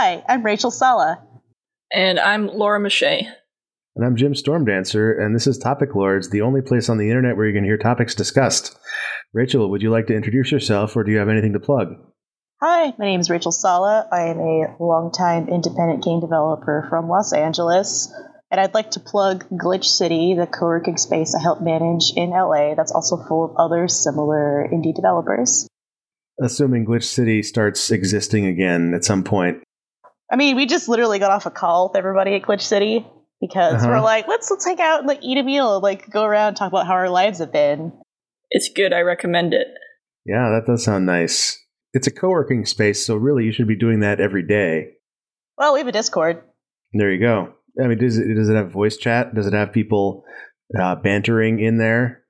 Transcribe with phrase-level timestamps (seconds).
[0.00, 1.26] Hi, I'm Rachel Sala.
[1.92, 3.26] And I'm Laura Michet.
[3.96, 7.36] And I'm Jim Stormdancer, and this is Topic Lords, the only place on the internet
[7.36, 8.78] where you can hear topics discussed.
[9.32, 11.88] Rachel, would you like to introduce yourself, or do you have anything to plug?
[12.62, 14.06] Hi, my name is Rachel Sala.
[14.12, 18.08] I am a longtime independent game developer from Los Angeles,
[18.52, 22.30] and I'd like to plug Glitch City, the co working space I help manage in
[22.30, 25.66] LA that's also full of other similar indie developers.
[26.40, 29.64] Assuming Glitch City starts existing again at some point.
[30.30, 33.06] I mean, we just literally got off a call with everybody at Glitch City
[33.40, 33.88] because uh-huh.
[33.88, 36.56] we're like, let's let's hang out and like eat a meal, like go around and
[36.56, 37.92] talk about how our lives have been.
[38.50, 38.92] It's good.
[38.92, 39.66] I recommend it.
[40.26, 41.58] Yeah, that does sound nice.
[41.94, 44.90] It's a co-working space, so really you should be doing that every day.
[45.56, 46.42] Well, we have a Discord.
[46.92, 47.54] There you go.
[47.82, 49.34] I mean, does it does it have voice chat?
[49.34, 50.24] Does it have people
[50.78, 52.24] uh, bantering in there?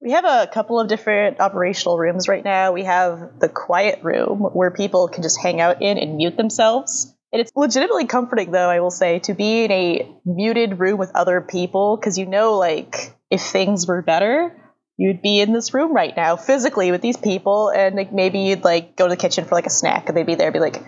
[0.00, 2.72] We have a couple of different operational rooms right now.
[2.72, 7.14] We have the quiet room where people can just hang out in and mute themselves.
[7.32, 11.10] And it's legitimately comforting, though, I will say, to be in a muted room with
[11.14, 14.54] other people because you know, like, if things were better,
[14.98, 18.64] you'd be in this room right now physically with these people, and like, maybe you'd
[18.64, 20.60] like go to the kitchen for like a snack, and they'd be there, and be
[20.60, 20.82] like,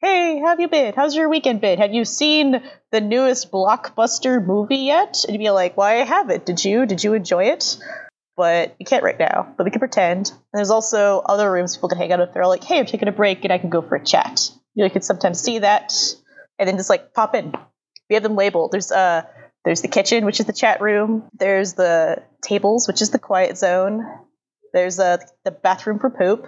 [0.00, 0.94] "Hey, how have you been?
[0.94, 1.78] How's your weekend been?
[1.80, 6.04] Have you seen the newest blockbuster movie yet?" And you'd be like, "Why, well, I
[6.04, 6.46] haven't.
[6.46, 6.86] Did you?
[6.86, 7.76] Did you enjoy it?"
[8.36, 10.30] But we can't right now, but we can pretend.
[10.30, 13.08] And there's also other rooms people can hang out if they're like, "Hey, I'm taking
[13.08, 15.92] a break, and I can go for a chat." You can sometimes see that,
[16.58, 17.52] and then just like pop in.
[18.08, 18.70] We have them labeled.
[18.72, 19.22] There's uh
[19.64, 21.28] there's the kitchen, which is the chat room.
[21.34, 24.06] There's the tables, which is the quiet zone.
[24.72, 26.46] There's uh, the bathroom for poop,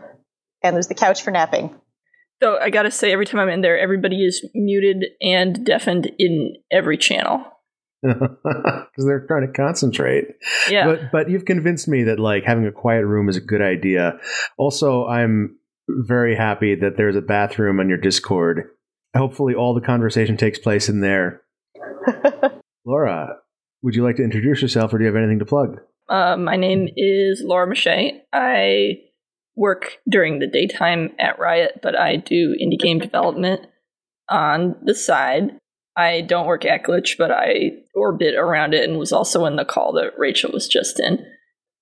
[0.63, 1.75] and there's the couch for napping.
[2.41, 6.55] So I gotta say, every time I'm in there, everybody is muted and deafened in
[6.71, 7.45] every channel
[8.03, 10.29] because they're trying to concentrate.
[10.69, 13.61] Yeah, but but you've convinced me that like having a quiet room is a good
[13.61, 14.21] idea.
[14.57, 15.59] Also, I'm
[15.99, 18.71] very happy that there's a bathroom on your Discord.
[19.17, 21.43] Hopefully, all the conversation takes place in there.
[22.85, 23.37] Laura,
[23.83, 25.81] would you like to introduce yourself or do you have anything to plug?
[26.09, 28.27] Uh, my name is Laura Michet.
[28.33, 29.01] I
[29.57, 33.67] work during the daytime at Riot, but I do indie game development
[34.29, 35.59] on the side.
[35.97, 39.65] I don't work at Glitch, but I orbit around it and was also in the
[39.65, 41.25] call that Rachel was just in.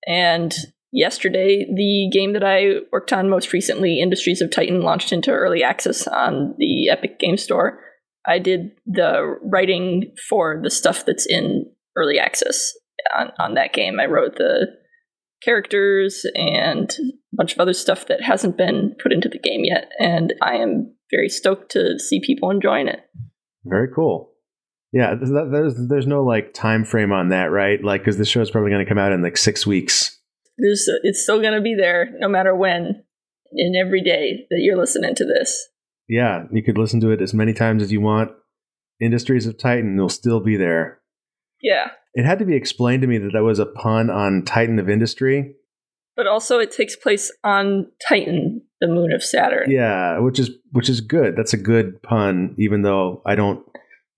[0.07, 0.53] And
[0.91, 5.63] yesterday, the game that I worked on most recently, Industries of Titan, launched into early
[5.63, 7.79] access on the Epic Game Store.
[8.27, 12.73] I did the writing for the stuff that's in early access
[13.17, 13.99] on, on that game.
[13.99, 14.67] I wrote the
[15.41, 19.89] characters and a bunch of other stuff that hasn't been put into the game yet,
[19.99, 22.99] and I am very stoked to see people enjoying it.
[23.65, 24.31] Very cool.
[24.91, 27.83] Yeah, there's there's no like time frame on that, right?
[27.83, 30.18] Like, because the show is probably going to come out in like six weeks.
[30.59, 33.03] There's, it's still going to be there no matter when,
[33.51, 35.67] and every day that you're listening to this.
[36.07, 38.31] Yeah, you could listen to it as many times as you want.
[38.99, 40.99] Industries of Titan will still be there.
[41.61, 41.91] Yeah.
[42.13, 44.89] It had to be explained to me that that was a pun on Titan of
[44.89, 45.55] Industry.
[46.15, 49.71] But also, it takes place on Titan, the moon of Saturn.
[49.71, 51.35] Yeah, which is which is good.
[51.37, 53.63] That's a good pun, even though I don't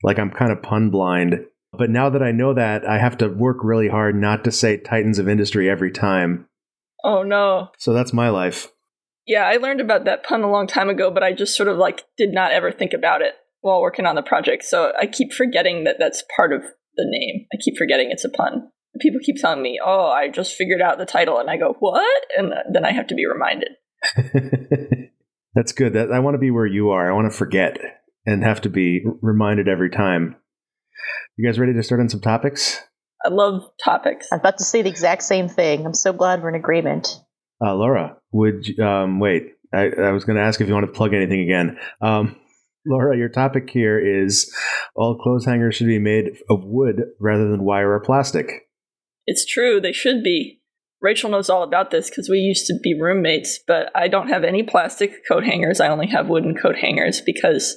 [0.02, 0.18] like.
[0.18, 1.46] I'm kind of pun blind.
[1.74, 4.78] But now that I know that, I have to work really hard not to say
[4.78, 6.48] Titans of Industry every time.
[7.04, 7.70] Oh no!
[7.78, 8.72] So that's my life.
[9.26, 11.78] Yeah, I learned about that pun a long time ago, but I just sort of
[11.78, 14.64] like did not ever think about it while working on the project.
[14.64, 16.62] So I keep forgetting that that's part of
[16.96, 17.48] the name.
[17.54, 18.70] I keep forgetting it's a pun.
[19.00, 22.26] People keep telling me, "Oh, I just figured out the title," and I go, "What?"
[22.38, 23.70] And then I have to be reminded.
[25.56, 25.94] that's good.
[25.94, 27.10] That I want to be where you are.
[27.10, 27.78] I want to forget
[28.26, 30.36] and have to be reminded every time.
[31.38, 32.80] You guys ready to start on some topics?
[33.24, 34.28] I love topics.
[34.32, 35.86] I'm about to say the exact same thing.
[35.86, 37.20] I'm so glad we're in agreement.
[37.64, 39.54] Uh, Laura, would you, um, wait?
[39.74, 41.78] I, I was going to ask if you want to plug anything again.
[42.02, 42.36] Um,
[42.86, 44.54] Laura, your topic here is
[44.96, 48.68] all clothes hangers should be made of wood rather than wire or plastic.
[49.28, 50.62] It's true, they should be.
[51.00, 54.44] Rachel knows all about this because we used to be roommates, but I don't have
[54.44, 55.80] any plastic coat hangers.
[55.80, 57.76] I only have wooden coat hangers because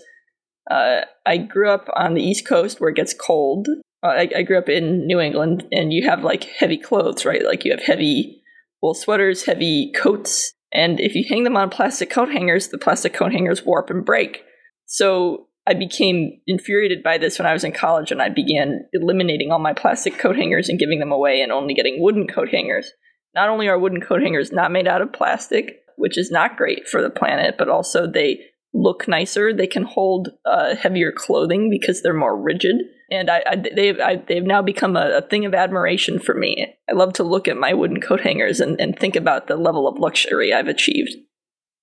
[0.70, 3.68] uh, I grew up on the East Coast where it gets cold.
[4.02, 7.44] Uh, I, I grew up in New England, and you have like heavy clothes, right?
[7.44, 8.42] Like you have heavy
[8.82, 13.14] wool sweaters, heavy coats, and if you hang them on plastic coat hangers, the plastic
[13.14, 14.42] coat hangers warp and break.
[14.86, 19.50] So I became infuriated by this when I was in college and I began eliminating
[19.50, 22.90] all my plastic coat hangers and giving them away and only getting wooden coat hangers.
[23.34, 26.86] Not only are wooden coat hangers not made out of plastic, which is not great
[26.88, 28.40] for the planet, but also they
[28.74, 29.52] look nicer.
[29.52, 32.76] They can hold uh, heavier clothing because they're more rigid.
[33.10, 36.74] And I, I, they've, I, they've now become a, a, thing of admiration for me.
[36.90, 39.86] I love to look at my wooden coat hangers and, and think about the level
[39.86, 41.14] of luxury I've achieved.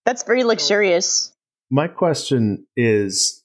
[0.06, 1.32] That's very luxurious
[1.72, 3.44] my question is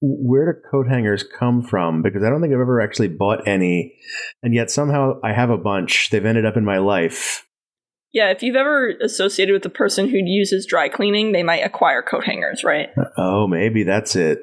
[0.00, 2.02] where do coat hangers come from?
[2.02, 3.94] Because I don't think I've ever actually bought any,
[4.42, 6.10] and yet somehow I have a bunch.
[6.10, 7.46] They've ended up in my life.
[8.12, 12.02] Yeah, if you've ever associated with a person who uses dry cleaning, they might acquire
[12.02, 12.88] coat hangers, right?
[13.18, 14.38] Oh, maybe that's it.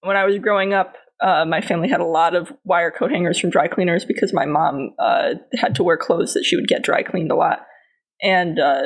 [0.00, 3.38] When I was growing up, uh, my family had a lot of wire coat hangers
[3.38, 6.82] from dry cleaners because my mom uh, had to wear clothes that she would get
[6.82, 7.60] dry cleaned a lot.
[8.20, 8.82] And uh,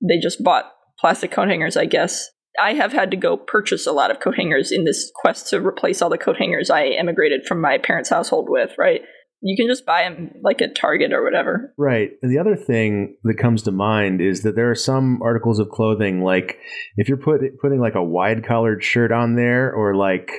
[0.00, 2.30] they just bought plastic coat hangers, I guess.
[2.60, 5.60] I have had to go purchase a lot of coat hangers in this quest to
[5.60, 9.02] replace all the coat hangers I emigrated from my parents' household with, right?
[9.40, 11.72] You can just buy them like at Target or whatever.
[11.78, 12.10] Right.
[12.22, 15.68] And the other thing that comes to mind is that there are some articles of
[15.68, 16.58] clothing, like
[16.96, 20.32] if you're put, putting like a wide collared shirt on there or like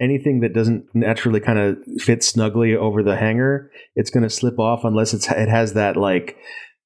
[0.00, 4.58] anything that doesn't naturally kind of fit snugly over the hanger, it's going to slip
[4.58, 6.36] off unless it's, it has that like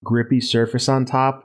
[0.05, 1.45] grippy surface on top.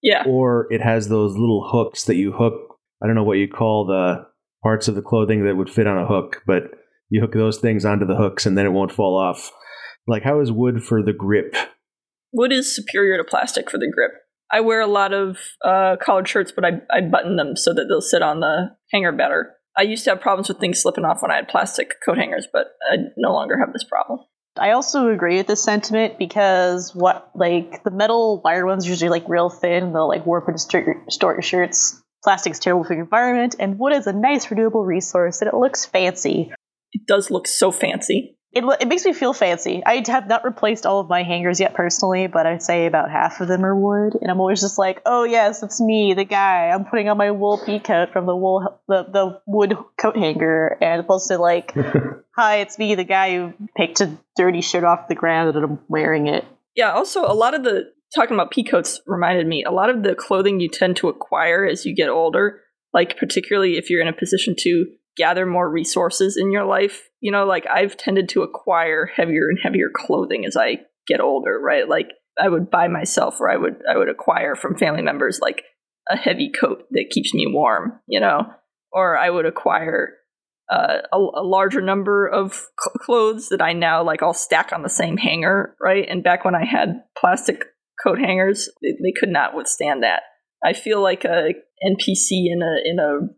[0.00, 0.22] Yeah.
[0.26, 2.54] Or it has those little hooks that you hook.
[3.02, 4.26] I don't know what you call the
[4.62, 6.70] parts of the clothing that would fit on a hook, but
[7.14, 9.52] you hook those things onto the hooks and then it won't fall off.
[10.08, 11.54] Like, how is wood for the grip?
[12.32, 14.10] Wood is superior to plastic for the grip.
[14.50, 17.84] I wear a lot of uh, collared shirts, but I, I button them so that
[17.88, 19.54] they'll sit on the hanger better.
[19.78, 22.48] I used to have problems with things slipping off when I had plastic coat hangers,
[22.52, 24.18] but I no longer have this problem.
[24.56, 29.08] I also agree with this sentiment because what like the metal wire ones are usually
[29.08, 32.02] like real thin, and they'll like warp and distort your, distort your shirts.
[32.24, 35.86] Plastic's terrible for the environment, and wood is a nice renewable resource and it looks
[35.86, 36.52] fancy.
[36.94, 38.38] It does look so fancy.
[38.54, 39.82] It, it makes me feel fancy.
[39.84, 43.40] I have not replaced all of my hangers yet personally, but I'd say about half
[43.40, 46.68] of them are wood, and I'm always just like, oh yes, it's me, the guy.
[46.68, 50.78] I'm putting on my wool pea coat from the wool the, the wood coat hanger,
[50.80, 51.74] and supposed to like,
[52.36, 55.80] hi, it's me, the guy who picked a dirty shirt off the ground and I'm
[55.88, 56.44] wearing it.
[56.76, 56.92] Yeah.
[56.92, 60.14] Also, a lot of the talking about pea coats reminded me a lot of the
[60.14, 62.60] clothing you tend to acquire as you get older,
[62.92, 67.08] like particularly if you're in a position to gather more resources in your life.
[67.20, 71.58] You know, like I've tended to acquire heavier and heavier clothing as I get older,
[71.58, 71.88] right?
[71.88, 75.62] Like I would buy myself or I would I would acquire from family members like
[76.08, 78.46] a heavy coat that keeps me warm, you know,
[78.92, 80.14] or I would acquire
[80.70, 84.82] uh, a, a, larger number of cl- clothes that I now like all stack on
[84.82, 86.06] the same hanger, right?
[86.08, 87.64] And back when I had plastic
[88.02, 90.22] coat hangers, they, they could not withstand that.
[90.64, 91.52] I feel like a
[91.86, 93.28] NPC in a in a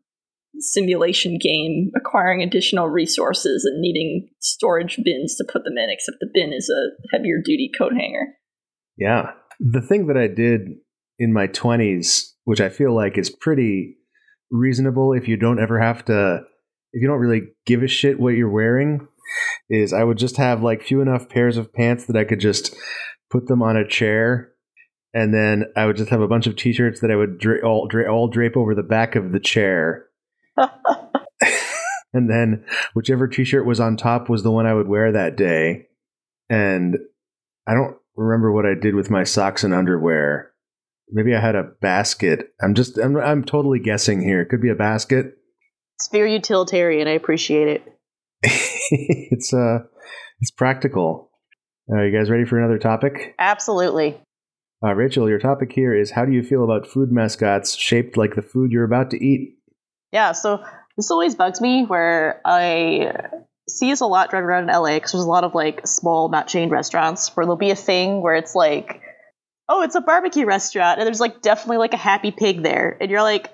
[0.61, 6.31] simulation game acquiring additional resources and needing storage bins to put them in, except the
[6.33, 8.35] bin is a heavier duty coat hanger.
[8.97, 9.33] Yeah.
[9.61, 10.69] The thing that I did
[11.19, 13.97] in my 20s, which I feel like is pretty
[14.51, 16.41] reasonable if you don't ever have to,
[16.93, 19.07] if you don't really give a shit what you're wearing,
[19.69, 22.75] is I would just have like few enough pairs of pants that I could just
[23.31, 24.53] put them on a chair.
[25.13, 27.89] And then I would just have a bunch of t-shirts that I would dra- all,
[27.89, 30.06] dra- all drape over the back of the chair
[32.13, 32.65] and then
[32.95, 35.89] whichever t-shirt was on top was the one I would wear that day.
[36.49, 36.99] And
[37.67, 40.53] I don't remember what I did with my socks and underwear.
[41.11, 42.53] Maybe I had a basket.
[42.61, 44.41] I'm just I'm I'm totally guessing here.
[44.41, 45.37] It could be a basket.
[45.97, 47.09] It's very utilitarian.
[47.09, 47.93] I appreciate it.
[48.43, 49.79] it's uh
[50.41, 51.31] it's practical.
[51.91, 53.35] Are you guys ready for another topic?
[53.39, 54.21] Absolutely.
[54.85, 58.35] Uh, Rachel, your topic here is how do you feel about food mascots shaped like
[58.35, 59.56] the food you're about to eat?
[60.17, 60.65] Yeah, so
[60.97, 63.13] this always bugs me where I
[63.69, 66.31] see this a lot driving around in LA because there's a lot of like small,
[66.31, 69.03] not chain restaurants where there'll be a thing where it's like,
[69.69, 73.11] oh, it's a barbecue restaurant, and there's like definitely like a happy pig there, and
[73.11, 73.53] you're like,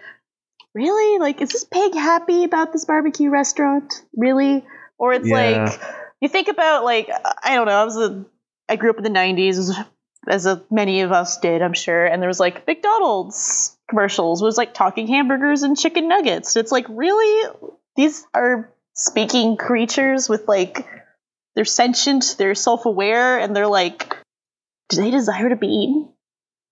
[0.72, 1.18] really?
[1.18, 4.00] Like, is this pig happy about this barbecue restaurant?
[4.16, 4.64] Really?
[4.98, 5.64] Or it's yeah.
[5.64, 5.80] like,
[6.20, 7.10] you think about like,
[7.42, 8.24] I don't know, I was a,
[8.68, 9.84] I grew up in the '90s,
[10.28, 14.72] as many of us did, I'm sure, and there was like McDonald's commercials was like
[14.72, 16.56] talking hamburgers and chicken nuggets.
[16.56, 17.50] It's like, really?
[17.94, 20.86] These are speaking creatures with like
[21.54, 24.16] they're sentient, they're self-aware, and they're like,
[24.88, 26.08] do they desire to be eaten?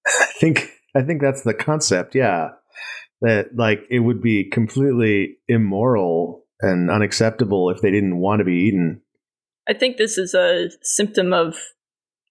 [0.07, 2.15] I think I think that's the concept.
[2.15, 2.53] Yeah,
[3.21, 8.67] that like it would be completely immoral and unacceptable if they didn't want to be
[8.69, 9.03] eaten.
[9.69, 11.59] I think this is a symptom of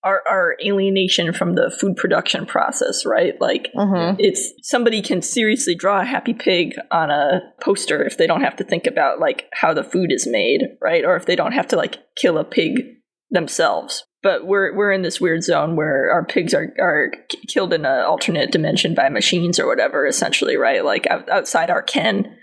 [0.04, 3.34] our, our alienation from the food production process, right?
[3.40, 4.16] Like, mm-hmm.
[4.20, 8.56] it's somebody can seriously draw a happy pig on a poster if they don't have
[8.58, 11.04] to think about like how the food is made, right?
[11.04, 12.80] Or if they don't have to like kill a pig
[13.30, 14.06] themselves.
[14.22, 17.12] But we're we're in this weird zone where our pigs are are
[17.48, 20.84] killed in an alternate dimension by machines or whatever, essentially, right?
[20.84, 22.36] Like out, outside our ken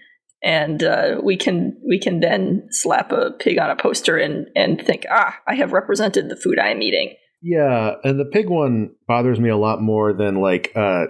[0.42, 4.80] and uh, we can we can then slap a pig on a poster and and
[4.80, 7.14] think ah i have represented the food i am eating
[7.46, 11.04] yeah, and the pig one bothers me a lot more than like uh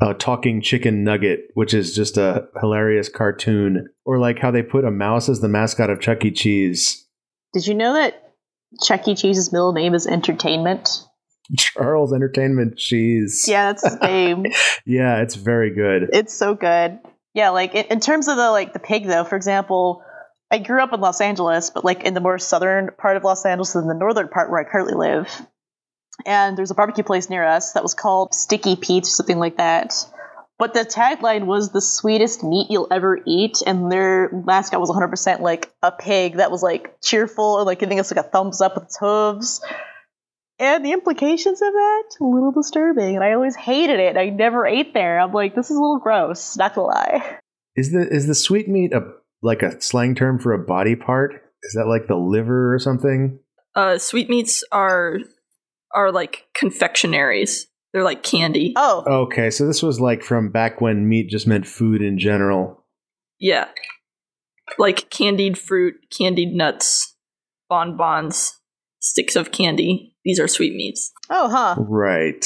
[0.00, 4.84] a talking chicken nugget, which is just a hilarious cartoon, or like how they put
[4.84, 6.30] a mouse as the mascot of Chuck E.
[6.30, 7.06] Cheese.
[7.52, 8.34] Did you know that
[8.82, 9.14] Chuck E.
[9.16, 10.88] Cheese's middle name is Entertainment?
[11.56, 13.44] Charles Entertainment Cheese.
[13.48, 14.46] Yeah, that's his name.
[14.86, 16.08] yeah, it's very good.
[16.12, 17.00] It's so good.
[17.34, 20.04] Yeah, like in, in terms of the like the pig though, for example,
[20.52, 23.44] I grew up in Los Angeles, but like in the more southern part of Los
[23.44, 25.28] Angeles than the northern part where I currently live.
[26.26, 29.56] And there's a barbecue place near us that was called Sticky Pete's or something like
[29.56, 29.94] that.
[30.58, 35.40] But the tagline was the sweetest meat you'll ever eat, and their mascot was 100%
[35.40, 38.76] like a pig that was like cheerful and like giving us like a thumbs up
[38.76, 39.60] with its hooves.
[40.60, 43.16] And the implications of that, a little disturbing.
[43.16, 44.16] And I always hated it.
[44.16, 45.18] I never ate there.
[45.18, 47.38] I'm like, this is a little gross, not to lie.
[47.74, 49.00] Is the is the sweetmeat a
[49.42, 51.34] like a slang term for a body part?
[51.64, 53.40] Is that like the liver or something?
[53.74, 55.18] Uh, sweetmeats are
[55.94, 57.66] are like confectionaries.
[57.92, 58.72] They're like candy.
[58.76, 62.84] Oh, Okay, so this was like from back when meat just meant food in general.
[63.38, 63.68] Yeah.
[64.78, 67.14] Like candied fruit, candied nuts,
[67.68, 68.58] bonbons,
[69.00, 70.16] sticks of candy.
[70.24, 71.12] These are sweetmeats.
[71.30, 71.76] oh, huh.
[71.78, 72.44] Right.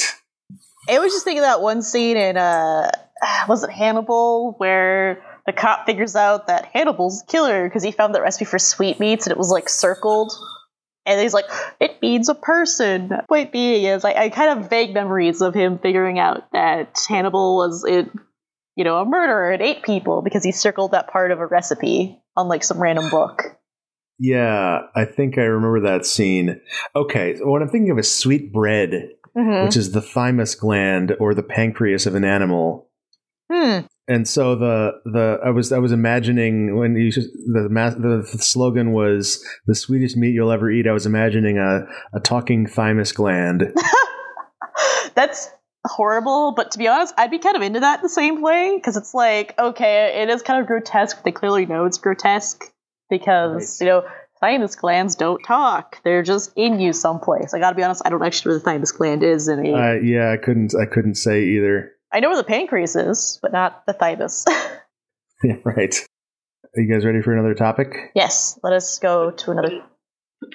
[0.89, 2.91] I was just thinking that one scene in uh
[3.47, 8.13] was it Hannibal where the cop figures out that Hannibal's the killer because he found
[8.15, 10.31] that recipe for sweetmeats and it was like circled.
[11.09, 11.45] And he's like,
[11.79, 13.11] it means a person.
[13.27, 17.57] Point being is, I, I kind of vague memories of him figuring out that Hannibal
[17.57, 18.09] was, it,
[18.75, 22.21] you know, a murderer and ate people because he circled that part of a recipe
[22.37, 23.41] on like some random book.
[24.19, 26.61] Yeah, I think I remember that scene.
[26.95, 29.65] Okay, so what I'm thinking of is sweet bread, Mm-hmm.
[29.65, 32.89] which is the thymus gland or the pancreas of an animal.
[33.49, 33.81] Hmm.
[34.09, 37.69] And so the the I was I was imagining when you the
[38.33, 40.87] the slogan was the sweetest meat you'll ever eat.
[40.87, 43.71] I was imagining a a talking thymus gland.
[45.13, 45.51] That's
[45.85, 48.97] horrible, but to be honest, I'd be kind of into that the same way because
[48.97, 51.21] it's like, okay, it is kind of grotesque.
[51.23, 52.63] They clearly know it's grotesque
[53.11, 54.05] because you know
[54.39, 57.53] thymus glands don't talk; they're just in you someplace.
[57.53, 59.71] I gotta be honest, I don't actually know where the thymus gland is in a.
[59.71, 61.91] uh, yeah, I couldn't I couldn't say either.
[62.11, 64.45] I know where the pancreas is, but not the thymus.
[65.43, 65.95] Yeah, right.
[66.75, 68.11] Are you guys ready for another topic?
[68.15, 69.81] yes, let us go to another.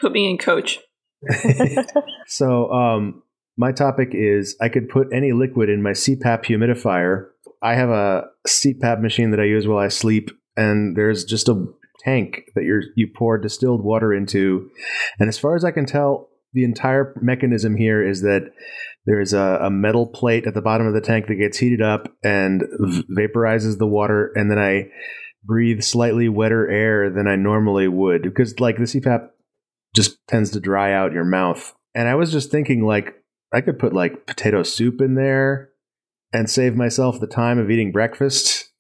[0.01, 0.79] Put me in coach.
[2.27, 3.23] so, um,
[3.57, 7.27] my topic is I could put any liquid in my CPAP humidifier.
[7.63, 11.67] I have a CPAP machine that I use while I sleep, and there's just a
[12.01, 14.71] tank that you you pour distilled water into.
[15.19, 18.53] And as far as I can tell, the entire mechanism here is that
[19.07, 22.09] there's a, a metal plate at the bottom of the tank that gets heated up
[22.23, 24.89] and v- vaporizes the water, and then I
[25.45, 29.29] breathe slightly wetter air than I normally would because, like, the CPAP
[29.95, 31.75] just tends to dry out your mouth.
[31.95, 33.15] And I was just thinking, like,
[33.55, 35.71] I could put like potato soup in there
[36.33, 38.73] and save myself the time of eating breakfast.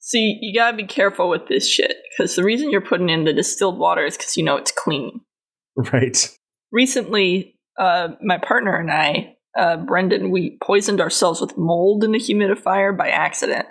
[0.00, 3.34] See, you gotta be careful with this shit because the reason you're putting in the
[3.34, 5.20] distilled water is because you know it's clean.
[5.76, 6.30] Right.
[6.70, 12.18] Recently, uh, my partner and I, uh, Brendan, we poisoned ourselves with mold in the
[12.18, 13.66] humidifier by accident.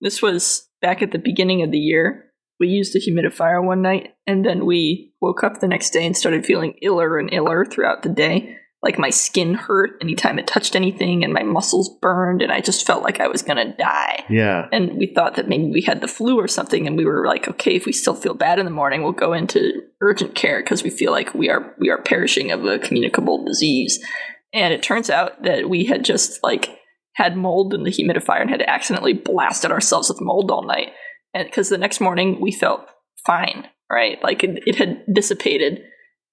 [0.00, 2.24] This was back at the beginning of the year.
[2.58, 6.16] We used the humidifier one night, and then we woke up the next day and
[6.16, 8.56] started feeling iller and iller throughout the day.
[8.82, 12.86] Like my skin hurt anytime it touched anything, and my muscles burned, and I just
[12.86, 14.24] felt like I was gonna die.
[14.30, 14.68] Yeah.
[14.72, 17.48] And we thought that maybe we had the flu or something, and we were like,
[17.48, 20.82] okay, if we still feel bad in the morning, we'll go into urgent care because
[20.82, 24.02] we feel like we are we are perishing of a communicable disease.
[24.52, 26.78] And it turns out that we had just like
[27.14, 30.92] had mold in the humidifier and had accidentally blasted ourselves with mold all night.
[31.34, 32.86] And because the next morning we felt
[33.26, 34.22] fine, right?
[34.22, 35.80] Like it, it had dissipated.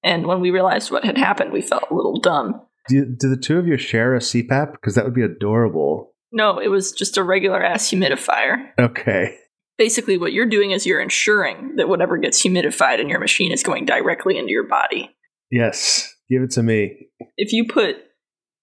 [0.03, 2.62] And when we realized what had happened, we felt a little dumb.
[2.89, 4.74] Do, do the two of you share a CPAP?
[4.74, 6.13] Because that would be adorable.
[6.34, 8.72] No, it was just a regular ass humidifier.
[8.79, 9.38] Okay.
[9.77, 13.63] basically what you're doing is you're ensuring that whatever gets humidified in your machine is
[13.63, 15.15] going directly into your body.
[15.51, 16.12] Yes.
[16.30, 17.08] Give it to me.
[17.38, 17.98] If you put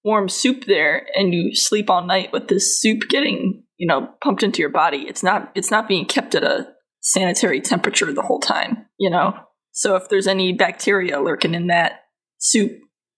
[0.04, 4.42] warm soup there and you sleep all night with this soup getting, you know, pumped
[4.42, 6.68] into your body, it's not it's not being kept at a
[7.00, 9.34] sanitary temperature the whole time, you know?
[9.72, 12.00] So if there's any bacteria lurking in that
[12.38, 12.72] soup,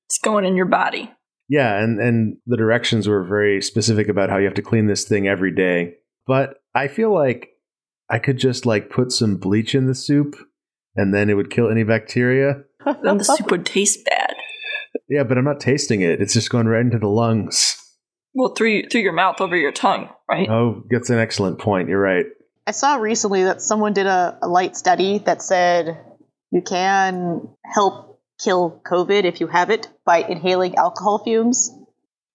[0.09, 1.11] it's going in your body.
[1.49, 5.05] Yeah, and and the directions were very specific about how you have to clean this
[5.05, 5.95] thing every day.
[6.27, 7.51] But I feel like
[8.11, 10.37] I could just like put some bleach in the soup
[10.97, 12.63] and then it would kill any bacteria.
[12.85, 14.35] Then the soup would taste bad.
[15.09, 16.21] Yeah, but I'm not tasting it.
[16.21, 17.77] It's just going right into the lungs.
[18.35, 20.49] Well, through through your mouth over your tongue, right?
[20.49, 21.89] Oh, that's an excellent point.
[21.89, 22.27] You're right.
[22.67, 25.99] I saw recently that someone did a, a light study that said
[26.51, 31.71] you can help kill COVID if you have it by inhaling alcohol fumes.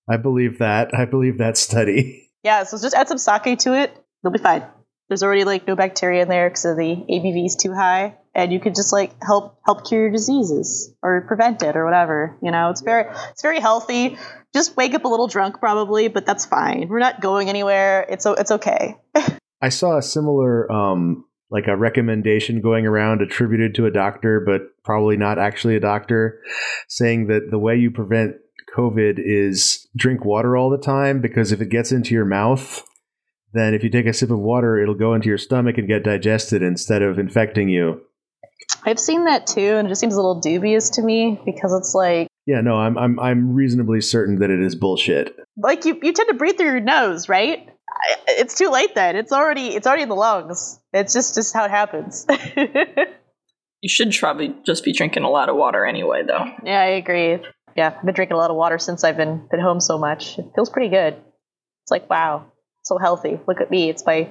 [0.09, 0.93] I believe that.
[0.93, 2.23] I believe that study.
[2.43, 3.91] Yeah, so just add some sake to it.
[4.23, 4.63] You'll be fine.
[5.09, 6.69] There's already like no bacteria in there because the
[7.09, 11.25] ABV is too high, and you could just like help help cure your diseases or
[11.27, 12.37] prevent it or whatever.
[12.41, 14.17] You know, it's very it's very healthy.
[14.53, 16.87] Just wake up a little drunk probably, but that's fine.
[16.87, 18.05] We're not going anywhere.
[18.07, 18.95] It's it's okay.
[19.61, 24.61] I saw a similar um like a recommendation going around attributed to a doctor, but
[24.83, 26.41] probably not actually a doctor,
[26.87, 28.35] saying that the way you prevent
[28.77, 32.83] COVID is drink water all the time because if it gets into your mouth,
[33.53, 36.03] then if you take a sip of water, it'll go into your stomach and get
[36.03, 38.01] digested instead of infecting you.
[38.85, 41.93] I've seen that too, and it just seems a little dubious to me because it's
[41.93, 45.35] like Yeah, no, I'm I'm I'm reasonably certain that it is bullshit.
[45.57, 47.67] like you you tend to breathe through your nose, right?
[47.89, 49.15] I- It's too late then.
[49.15, 50.79] It's already it's already in the lungs.
[50.93, 52.25] It's just just how it happens.
[53.81, 56.45] You should probably just be drinking a lot of water anyway, though.
[56.63, 57.37] yeah, I agree.
[57.75, 60.39] Yeah, I've been drinking a lot of water since I've been been home so much.
[60.39, 61.13] It feels pretty good.
[61.83, 62.51] It's like wow,
[62.83, 63.39] so healthy.
[63.47, 63.89] Look at me.
[63.89, 64.29] It's my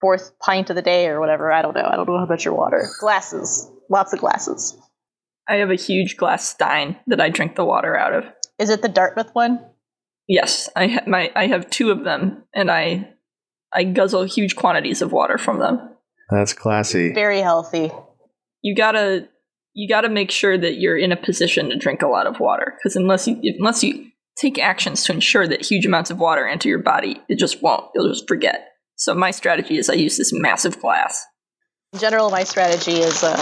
[0.00, 1.52] fourth pint of the day or whatever.
[1.52, 1.88] I don't know.
[1.88, 2.88] I don't know how much your water.
[3.00, 4.76] Glasses, lots of glasses.
[5.48, 8.24] I have a huge glass stein that I drink the water out of.
[8.58, 9.64] Is it the Dartmouth one?
[10.28, 13.12] Yes, I ha- my I have two of them, and I
[13.72, 15.80] I guzzle huge quantities of water from them.
[16.30, 17.12] That's classy.
[17.12, 17.90] Very healthy.
[18.62, 19.28] You gotta
[19.74, 22.74] you gotta make sure that you're in a position to drink a lot of water,
[22.78, 26.68] because unless you unless you take actions to ensure that huge amounts of water enter
[26.68, 27.84] your body, it just won't.
[27.94, 28.68] You'll just forget.
[29.00, 31.24] So my strategy is I use this massive glass.
[31.94, 33.38] In general, my strategy is um,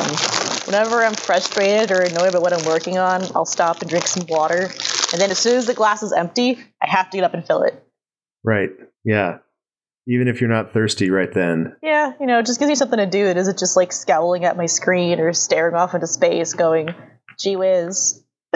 [0.67, 4.25] whenever I'm frustrated or annoyed about what I'm working on, I'll stop and drink some
[4.29, 4.71] water.
[5.13, 7.45] And then as soon as the glass is empty, I have to get up and
[7.45, 7.85] fill it.
[8.45, 8.71] Right.
[9.05, 9.39] Yeah.
[10.07, 11.75] Even if you're not thirsty right then.
[11.83, 13.27] Yeah, you know, it just gives me something to do.
[13.27, 16.95] It isn't just like scowling at my screen or staring off into space going,
[17.37, 18.23] gee whiz.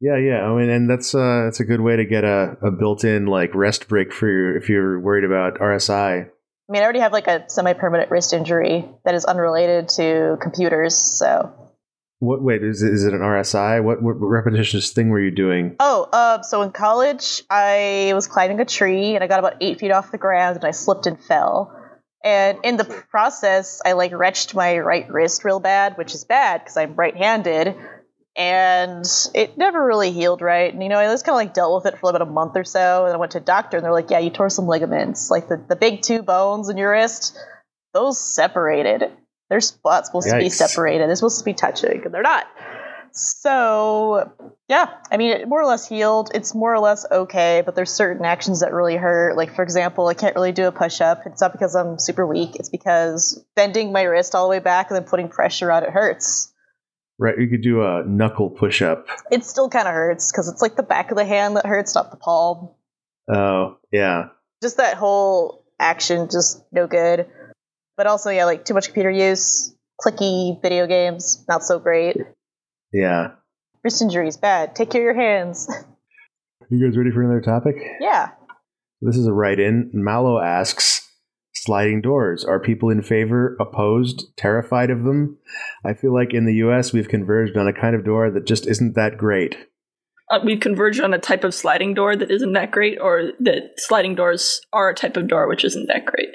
[0.00, 0.42] Yeah, yeah.
[0.44, 3.54] I mean, and that's uh, that's a good way to get a, a built-in like
[3.54, 6.24] rest break for your if you're worried about RSI.
[6.24, 10.38] I mean, I already have like a semi permanent wrist injury that is unrelated to
[10.40, 11.52] computers, so.
[12.20, 12.42] What?
[12.42, 13.82] Wait, is it, is it an RSI?
[13.82, 15.76] What, what repetitious thing were you doing?
[15.80, 19.80] Oh, uh, so in college, I was climbing a tree and I got about eight
[19.80, 21.74] feet off the ground and I slipped and fell.
[22.22, 26.60] And in the process, I like wrenched my right wrist real bad, which is bad
[26.60, 27.74] because I'm right handed.
[28.36, 30.72] And it never really healed right.
[30.72, 32.56] And, you know, I just kind of like dealt with it for about a month
[32.56, 33.04] or so.
[33.04, 35.30] And I went to a doctor and they're like, yeah, you tore some ligaments.
[35.30, 37.36] Like the, the big two bones in your wrist,
[37.92, 39.10] those separated.
[39.50, 41.08] They're not supposed to be separated.
[41.08, 42.46] They're supposed to be touching, and they're not.
[43.12, 44.30] So,
[44.68, 46.30] yeah, I mean, it more or less healed.
[46.32, 49.36] It's more or less okay, but there's certain actions that really hurt.
[49.36, 51.22] Like, for example, I can't really do a push up.
[51.26, 54.90] It's not because I'm super weak, it's because bending my wrist all the way back
[54.90, 56.52] and then putting pressure on it hurts.
[57.20, 59.06] Right, you could do a knuckle push-up.
[59.30, 61.94] It still kind of hurts because it's like the back of the hand that hurts,
[61.94, 62.70] not the palm.
[63.30, 64.28] Oh, yeah.
[64.62, 67.26] Just that whole action, just no good.
[67.98, 72.16] But also, yeah, like too much computer use, clicky video games, not so great.
[72.90, 73.32] Yeah.
[73.84, 74.74] Wrist injuries, bad.
[74.74, 75.70] Take care of your hands.
[76.72, 77.74] You guys ready for another topic?
[78.00, 78.28] yeah.
[79.00, 79.90] This is a write-in.
[79.92, 80.99] Mallow asks,
[81.64, 82.44] sliding doors.
[82.44, 85.38] Are people in favor, opposed, terrified of them?
[85.84, 88.66] I feel like in the US we've converged on a kind of door that just
[88.66, 89.56] isn't that great.
[90.30, 93.72] Uh, we've converged on a type of sliding door that isn't that great, or that
[93.76, 96.28] sliding doors are a type of door which isn't that great.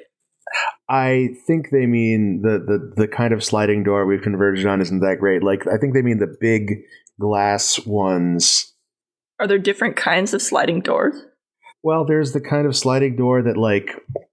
[0.89, 4.99] I think they mean the, the, the kind of sliding door we've converged on isn't
[4.99, 5.43] that great.
[5.43, 6.81] Like I think they mean the big
[7.19, 8.73] glass ones.
[9.39, 11.15] Are there different kinds of sliding doors?
[11.85, 13.91] Well, there's the kind of sliding door that like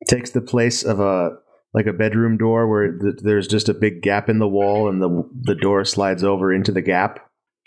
[0.09, 1.37] takes the place of a
[1.75, 5.03] like a bedroom door where th- there's just a big gap in the wall and
[5.03, 7.19] the the door slides over into the gap.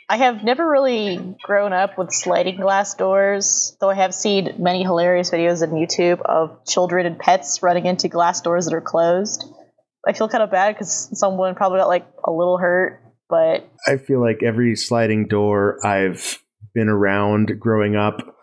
[0.10, 4.82] I have never really grown up with sliding glass doors, though I have seen many
[4.82, 9.46] hilarious videos on YouTube of children and pets running into glass doors that are closed.
[10.08, 13.98] I feel kind of bad because someone probably got like a little hurt, but I
[13.98, 16.40] feel like every sliding door I've
[16.74, 18.35] been around growing up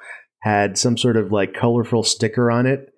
[0.42, 2.92] had some sort of like colorful sticker on it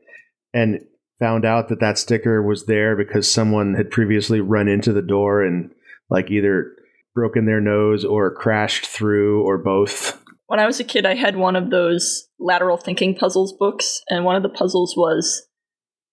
[0.52, 0.80] and
[1.18, 5.42] found out that that sticker was there because someone had previously run into the door
[5.42, 5.70] and
[6.10, 6.72] like either
[7.14, 10.20] broken their nose or crashed through or both.
[10.46, 14.24] When I was a kid, I had one of those lateral thinking puzzles books, and
[14.24, 15.46] one of the puzzles was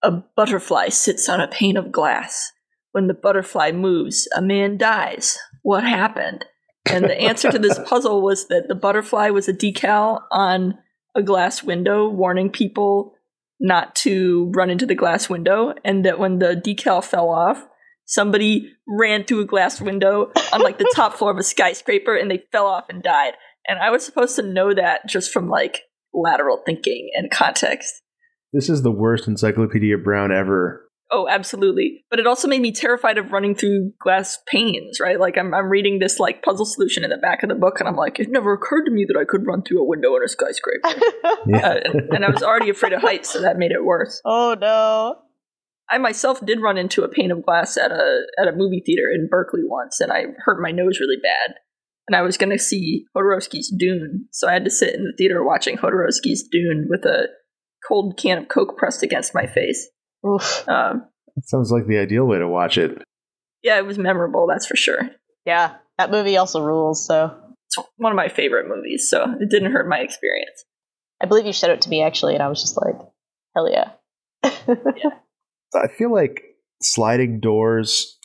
[0.03, 2.51] a butterfly sits on a pane of glass.
[2.91, 5.37] When the butterfly moves, a man dies.
[5.63, 6.45] What happened?
[6.85, 10.77] And the answer to this puzzle was that the butterfly was a decal on
[11.15, 13.13] a glass window warning people
[13.60, 17.63] not to run into the glass window, and that when the decal fell off,
[18.06, 22.30] somebody ran through a glass window on like the top floor of a skyscraper and
[22.30, 23.34] they fell off and died.
[23.67, 27.93] And I was supposed to know that just from like lateral thinking and context.
[28.52, 30.89] this is the worst Encyclopedia Brown ever.
[31.13, 32.06] Oh, absolutely.
[32.10, 35.19] But it also made me terrified of running through glass panes, right?
[35.19, 37.89] Like I'm, I'm reading this like puzzle solution in the back of the book, and
[37.89, 40.24] I'm like, it never occurred to me that I could run through a window in
[40.24, 40.89] a skyscraper.
[41.47, 41.69] Yeah.
[41.69, 44.21] uh, and, and I was already afraid of heights, so that made it worse.
[44.26, 45.15] oh no.
[45.89, 49.10] I myself did run into a pane of glass at a at a movie theater
[49.13, 51.56] in Berkeley once, and I hurt my nose really bad.
[52.08, 55.13] And I was going to see Jodorowsky's Dune, so I had to sit in the
[55.17, 57.28] theater watching Jodorowsky's Dune with a
[57.88, 59.89] cold can of Coke pressed against my face.
[60.27, 60.67] Oof.
[60.67, 63.01] Um, That sounds like the ideal way to watch it.
[63.63, 65.10] yeah, it was memorable, that's for sure.
[65.45, 67.05] Yeah, that movie also rules.
[67.05, 67.36] So
[67.67, 70.65] It's one of my favorite movies, so it didn't hurt my experience.
[71.21, 72.95] I believe you showed it to me actually, and I was just like,
[73.55, 73.91] hell yeah.
[74.43, 76.41] I feel like
[76.81, 78.17] sliding doors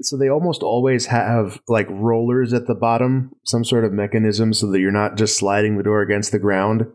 [0.00, 4.70] so they almost always have like rollers at the bottom, some sort of mechanism so
[4.70, 6.86] that you're not just sliding the door against the ground.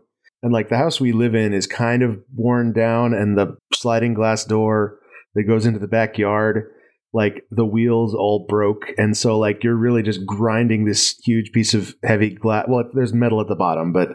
[0.42, 4.14] And like the house we live in is kind of worn down and the sliding
[4.14, 4.98] glass door
[5.34, 6.72] that goes into the backyard
[7.14, 8.92] like the wheels all broke.
[8.98, 13.14] And so like you're really just grinding this huge piece of heavy glass well there's
[13.14, 14.10] metal at the bottom but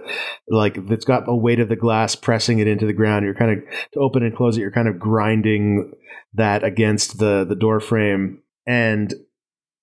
[0.47, 3.25] like it's got the weight of the glass pressing it into the ground.
[3.25, 5.91] You're kind of to open and close it you're kind of grinding
[6.35, 8.43] that against the the door frame.
[8.67, 9.13] And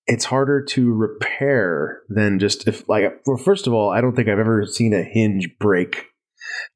[0.07, 4.27] it's harder to repair than just if like well first of all i don't think
[4.27, 6.07] i've ever seen a hinge break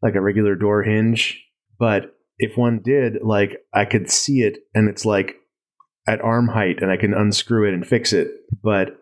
[0.02, 1.44] like a regular door hinge.
[1.80, 5.36] But if one did like i could see it and it's like
[6.08, 8.28] at arm height and i can unscrew it and fix it
[8.64, 8.98] but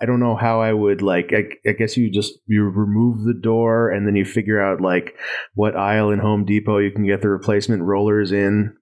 [0.00, 3.38] i don't know how i would like i, I guess you just you remove the
[3.40, 5.14] door and then you figure out like
[5.54, 8.76] what aisle in home depot you can get the replacement rollers in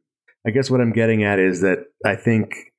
[0.46, 2.72] i guess what i'm getting at is that i think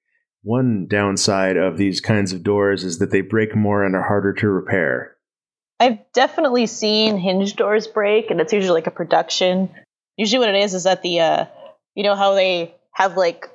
[0.43, 4.34] one downside of these kinds of doors is that they break more and are harder
[4.34, 5.15] to repair.
[5.80, 9.69] I've definitely seen hinge doors break, and it's usually like a production.
[10.17, 11.45] Usually, what it is is that the, uh,
[11.95, 13.49] you know, how they have like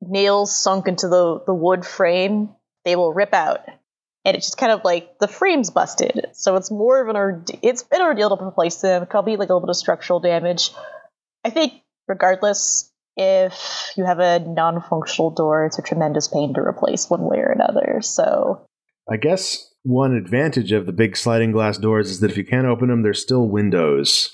[0.00, 2.50] nails sunk into the the wood frame,
[2.84, 3.60] they will rip out,
[4.24, 6.26] and it's just kind of like the frame's busted.
[6.32, 9.02] So it's more of an orde- it's an ordeal to replace them.
[9.02, 10.70] It could be like a little bit of structural damage.
[11.44, 11.74] I think,
[12.08, 17.38] regardless, if you have a non-functional door, it's a tremendous pain to replace one way
[17.38, 18.00] or another.
[18.02, 18.66] So
[19.08, 22.66] I guess one advantage of the big sliding glass doors is that if you can't
[22.66, 24.30] open them, they're still windows.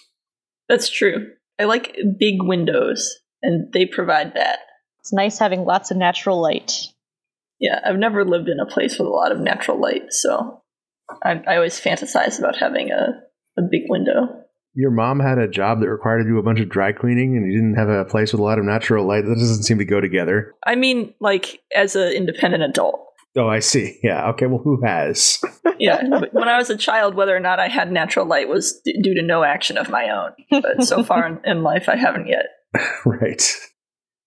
[0.69, 1.33] That's true.
[1.59, 4.61] I like big windows, and they provide that.
[5.01, 6.73] it's nice having lots of natural light.
[7.61, 10.63] Yeah, I've never lived in a place with a lot of natural light, so
[11.25, 13.21] I, I always fantasize about having a,
[13.59, 14.43] a big window.
[14.75, 17.47] Your mom had a job that required to do a bunch of dry cleaning, and
[17.47, 19.25] you didn't have a place with a lot of natural light.
[19.25, 20.55] That doesn't seem to go together.
[20.67, 23.12] I mean, like as an independent adult.
[23.37, 23.99] Oh, I see.
[24.03, 24.29] Yeah.
[24.31, 24.47] Okay.
[24.47, 25.41] Well, who has?
[25.79, 29.01] Yeah, when I was a child, whether or not I had natural light was d-
[29.03, 30.63] due to no action of my own.
[30.63, 32.47] But so far in, in life, I haven't yet.
[33.05, 33.43] right.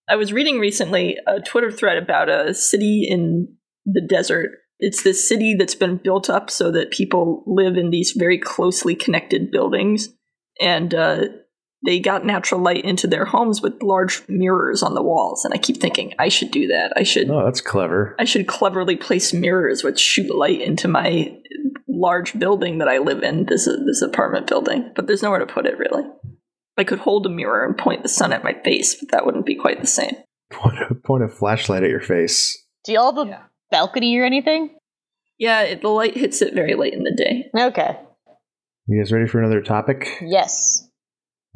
[0.08, 3.48] I was reading recently a Twitter thread about a city in
[3.84, 4.50] the desert.
[4.78, 8.94] It's this city that's been built up so that people live in these very closely
[8.94, 10.10] connected buildings,
[10.60, 11.24] and uh,
[11.84, 15.44] they got natural light into their homes with large mirrors on the walls.
[15.44, 16.92] And I keep thinking, I should do that.
[16.96, 17.30] I should.
[17.30, 18.16] Oh, that's clever.
[18.18, 21.36] I should cleverly place mirrors which shoot light into my
[21.88, 23.46] large building that I live in.
[23.46, 26.02] This this apartment building, but there's nowhere to put it really.
[26.78, 29.46] I could hold a mirror and point the sun at my face, but that wouldn't
[29.46, 30.14] be quite the same.
[30.52, 32.56] Point a, point a flashlight at your face.
[32.84, 33.42] Do y'all have a Yeah.
[33.70, 34.70] balcony or anything?
[35.38, 37.50] Yeah, it, the light hits it very late in the day.
[37.58, 37.98] Okay.
[38.88, 40.06] You guys ready for another topic?
[40.22, 40.85] Yes.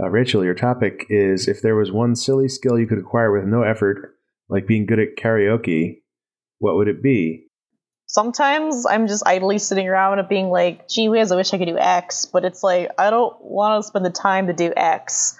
[0.01, 3.47] Uh, Rachel, your topic is if there was one silly skill you could acquire with
[3.47, 4.15] no effort,
[4.49, 6.03] like being good at karaoke,
[6.59, 7.49] what would it be?
[8.07, 11.69] Sometimes I'm just idly sitting around and being like, gee whiz, I wish I could
[11.69, 15.37] do X, but it's like, I don't want to spend the time to do X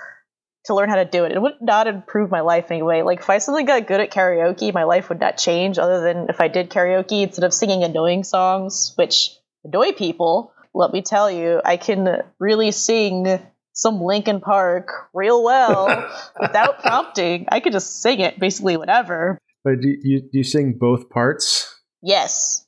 [0.67, 1.33] to learn how to do it.
[1.33, 3.03] It would not improve my life anyway.
[3.03, 6.27] Like, if I suddenly got good at karaoke, my life would not change, other than
[6.29, 9.31] if I did karaoke instead of singing annoying songs, which
[9.65, 10.53] annoy people.
[10.75, 13.41] Let me tell you, I can really sing
[13.81, 15.87] some Linkin Park real well
[16.41, 17.47] without prompting.
[17.49, 19.39] I could just sing it basically whatever.
[19.65, 21.81] But do you, do you sing both parts?
[22.03, 22.67] Yes.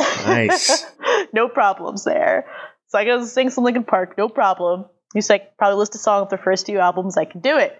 [0.00, 0.84] Nice.
[1.34, 2.46] no problems there.
[2.88, 4.86] So I gotta sing some Linkin Park, no problem.
[5.14, 7.78] You say probably list a song of their first few albums, I can do it.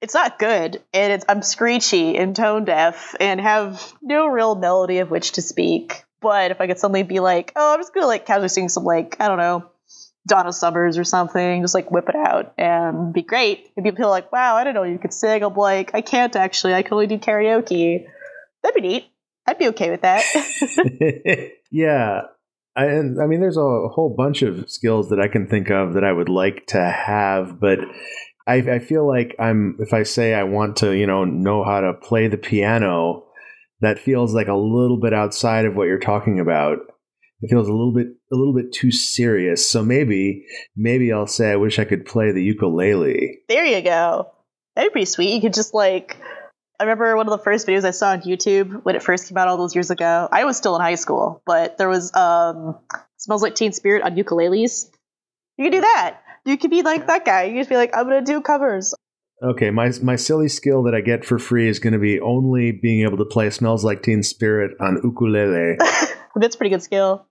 [0.00, 4.98] It's not good, and it's I'm screechy and tone deaf and have no real melody
[4.98, 6.04] of which to speak.
[6.20, 8.84] But if I could suddenly be like, oh, I'm just gonna like casually sing some
[8.84, 9.70] like, I don't know,
[10.28, 13.70] Donna Summers or something, just like whip it out and be great.
[13.76, 15.42] And people are like, wow, I don't know you could sing.
[15.42, 18.04] I'm like, I can't actually, I can only do karaoke.
[18.62, 19.10] That'd be neat.
[19.46, 20.22] I'd be okay with that.
[21.72, 22.20] yeah.
[22.76, 25.94] I, and I mean, there's a whole bunch of skills that I can think of
[25.94, 27.80] that I would like to have, but
[28.46, 31.80] I, I feel like I'm if I say I want to, you know, know how
[31.80, 33.24] to play the piano,
[33.80, 36.78] that feels like a little bit outside of what you're talking about.
[37.40, 39.68] It feels a little bit a little bit too serious.
[39.68, 40.46] So maybe
[40.76, 43.38] maybe I'll say I wish I could play the ukulele.
[43.48, 44.30] There you go.
[44.74, 45.34] That'd be pretty sweet.
[45.34, 46.16] You could just like
[46.80, 49.36] I remember one of the first videos I saw on YouTube when it first came
[49.36, 50.28] out all those years ago.
[50.30, 52.78] I was still in high school, but there was um
[53.16, 54.90] Smells Like Teen Spirit on ukuleles.
[55.56, 56.20] You could do that.
[56.44, 57.44] You could be like that guy.
[57.44, 58.94] You could be like, I'm gonna do covers.
[59.40, 62.72] Okay, my my silly skill that I get for free is going to be only
[62.72, 65.76] being able to play "Smells Like Teen Spirit" on ukulele
[66.34, 67.27] That's a pretty good skill.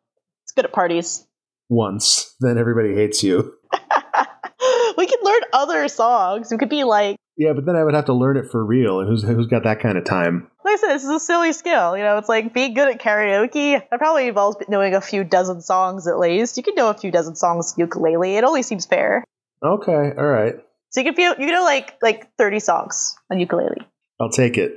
[0.57, 1.27] It's good at parties.
[1.69, 2.33] once.
[2.39, 3.53] Then everybody hates you.
[4.97, 6.49] we could learn other songs.
[6.49, 8.99] We could be like, Yeah, but then I would have to learn it for real,
[8.99, 10.49] and who's who's got that kind of time?
[10.65, 11.95] like I said, this is a silly skill.
[11.95, 13.79] You know, it's like being good at karaoke.
[13.91, 16.57] That probably involves knowing a few dozen songs at least.
[16.57, 18.35] You can know a few dozen songs ukulele.
[18.35, 19.23] It only seems fair.
[19.63, 20.55] Okay, all right,
[20.89, 23.77] So you can feel you can know like like thirty songs on ukulele.
[24.19, 24.73] I'll take it.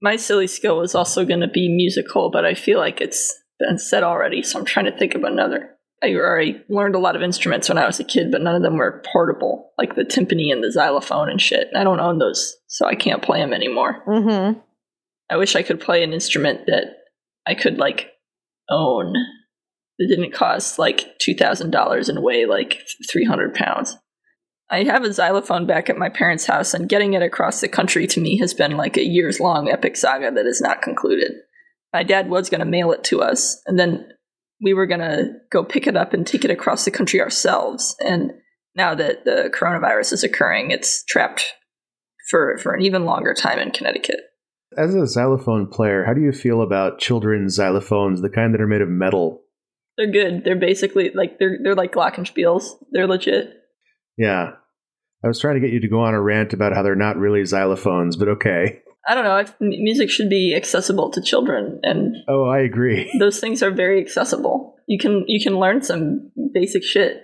[0.00, 3.78] My silly skill is also going to be musical, but I feel like it's been
[3.78, 5.70] said already, so I'm trying to think of another.
[6.02, 8.62] I already learned a lot of instruments when I was a kid, but none of
[8.62, 11.68] them were portable, like the timpani and the xylophone and shit.
[11.74, 14.02] I don't own those, so I can't play them anymore.
[14.06, 14.60] Mm-hmm.
[15.30, 16.98] I wish I could play an instrument that
[17.46, 18.10] I could like
[18.68, 19.14] own
[19.98, 23.96] that didn't cost like two thousand dollars and weigh like three hundred pounds.
[24.68, 28.06] I have a xylophone back at my parents' house, and getting it across the country
[28.08, 31.32] to me has been like a years long epic saga that is not concluded.
[31.96, 34.06] My dad was going to mail it to us, and then
[34.62, 37.96] we were going to go pick it up and take it across the country ourselves.
[38.04, 38.32] And
[38.74, 41.54] now that the coronavirus is occurring, it's trapped
[42.28, 44.20] for, for an even longer time in Connecticut.
[44.76, 48.66] As a xylophone player, how do you feel about children's xylophones, the kind that are
[48.66, 49.40] made of metal?
[49.96, 50.44] They're good.
[50.44, 52.74] They're basically like they're they're like glockenspiels.
[52.92, 53.54] They're legit.
[54.18, 54.50] Yeah,
[55.24, 57.16] I was trying to get you to go on a rant about how they're not
[57.16, 58.82] really xylophones, but okay.
[59.06, 59.44] I don't know.
[59.60, 63.10] Music should be accessible to children, and Oh, I agree.
[63.20, 64.76] those things are very accessible.
[64.86, 67.22] You can you can learn some basic shit.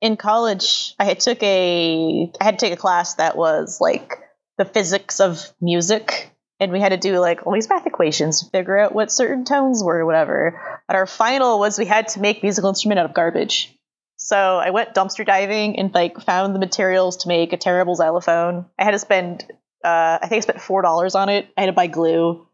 [0.00, 4.12] In college, I had took a I had to take a class that was like
[4.56, 8.50] the physics of music, and we had to do like all these math equations to
[8.50, 10.80] figure out what certain tones were, or whatever.
[10.88, 13.76] And our final was we had to make musical instrument out of garbage.
[14.16, 18.66] So I went dumpster diving and like found the materials to make a terrible xylophone.
[18.78, 19.46] I had to spend
[19.84, 21.48] uh, I think I spent four dollars on it.
[21.56, 22.46] I had to buy glue,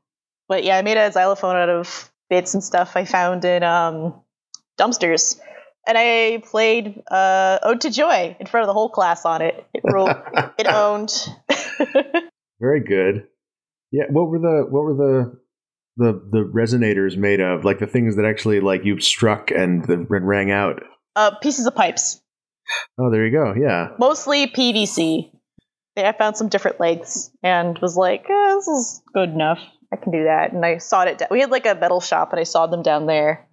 [0.48, 4.14] but yeah, I made a xylophone out of bits and stuff I found in um,
[4.78, 5.38] dumpsters.
[5.88, 9.64] And I played uh, "Ode to Joy" in front of the whole class on it.
[9.72, 10.10] It ruled.
[10.58, 11.12] it owned.
[12.60, 13.26] Very good.
[13.92, 15.38] Yeah, what were the what were the
[15.96, 17.64] the the resonators made of?
[17.64, 20.82] Like the things that actually like you struck and the and rang out.
[21.14, 22.20] uh, pieces of pipes,
[22.98, 23.54] Oh, there you go.
[23.56, 23.90] Yeah.
[23.98, 25.30] mostly PVC.
[25.96, 29.58] Yeah, I found some different lengths and was like, eh, "This is good enough.
[29.92, 31.28] I can do that." And I sawed it down.
[31.30, 33.48] We had like a metal shop, and I sawed them down there.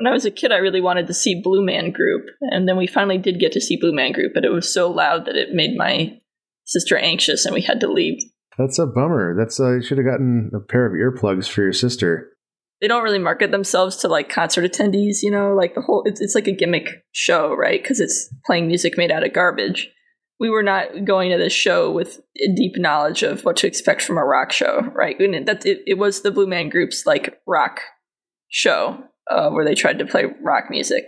[0.00, 2.76] When I was a kid, I really wanted to see Blue Man Group, and then
[2.76, 5.36] we finally did get to see Blue Man Group, but it was so loud that
[5.36, 6.20] it made my
[6.64, 8.20] sister anxious, and we had to leave.
[8.58, 9.36] That's a bummer.
[9.36, 12.30] That's uh, you should have gotten a pair of earplugs for your sister.
[12.80, 16.20] They don't really market themselves to like concert attendees, you know, like the whole it's
[16.20, 17.80] it's like a gimmick show, right?
[17.80, 19.90] Because it's playing music made out of garbage.
[20.40, 24.02] We were not going to this show with a deep knowledge of what to expect
[24.02, 25.18] from a rock show, right?
[25.18, 27.80] And that it, it was the Blue Man Group's like rock
[28.50, 28.98] show
[29.30, 31.04] uh, where they tried to play rock music.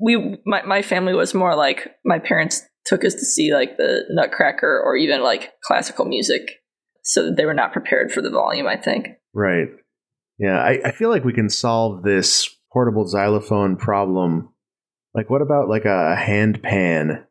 [0.00, 4.04] We my my family was more like my parents took us to see like the
[4.10, 6.60] Nutcracker or even like classical music,
[7.02, 8.66] so that they were not prepared for the volume.
[8.66, 9.08] I think.
[9.34, 9.68] Right.
[10.38, 14.50] Yeah, I, I feel like we can solve this portable xylophone problem.
[15.14, 17.24] Like, what about like a hand pan?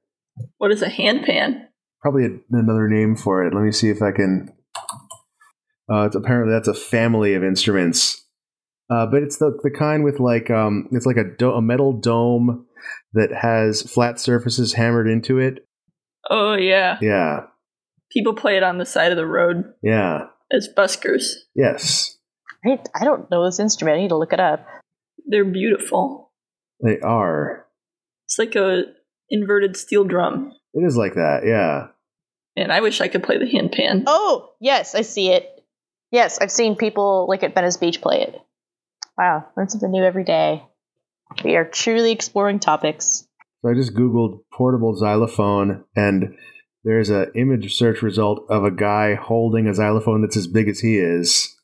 [0.58, 1.66] What is a handpan?
[2.02, 3.54] Probably a, another name for it.
[3.54, 4.54] Let me see if I can.
[5.92, 8.26] Uh, it's apparently that's a family of instruments,
[8.90, 11.94] uh, but it's the the kind with like um, it's like a do- a metal
[11.94, 12.66] dome
[13.14, 15.66] that has flat surfaces hammered into it.
[16.30, 17.44] Oh yeah, Yeah,
[18.12, 21.32] people play it on the side of the road yeah, as buskers.
[21.56, 22.18] yes,
[22.66, 23.98] I, I don't know this instrument.
[23.98, 24.66] I need to look it up.
[25.26, 26.32] They're beautiful.
[26.84, 27.66] they are.
[28.26, 28.84] It's like a
[29.30, 30.54] inverted steel drum.
[30.74, 31.42] It is like that.
[31.46, 31.88] Yeah.
[32.56, 34.04] And I wish I could play the handpan.
[34.08, 35.64] Oh, yes, I see it.
[36.12, 38.40] Yes, I've seen people like at Venice Beach play it.
[39.18, 40.64] Wow, learn something new every day.
[41.44, 43.28] We are truly exploring topics.
[43.62, 46.36] So I just Googled portable xylophone, and
[46.84, 50.80] there's a image search result of a guy holding a xylophone that's as big as
[50.80, 51.56] he is.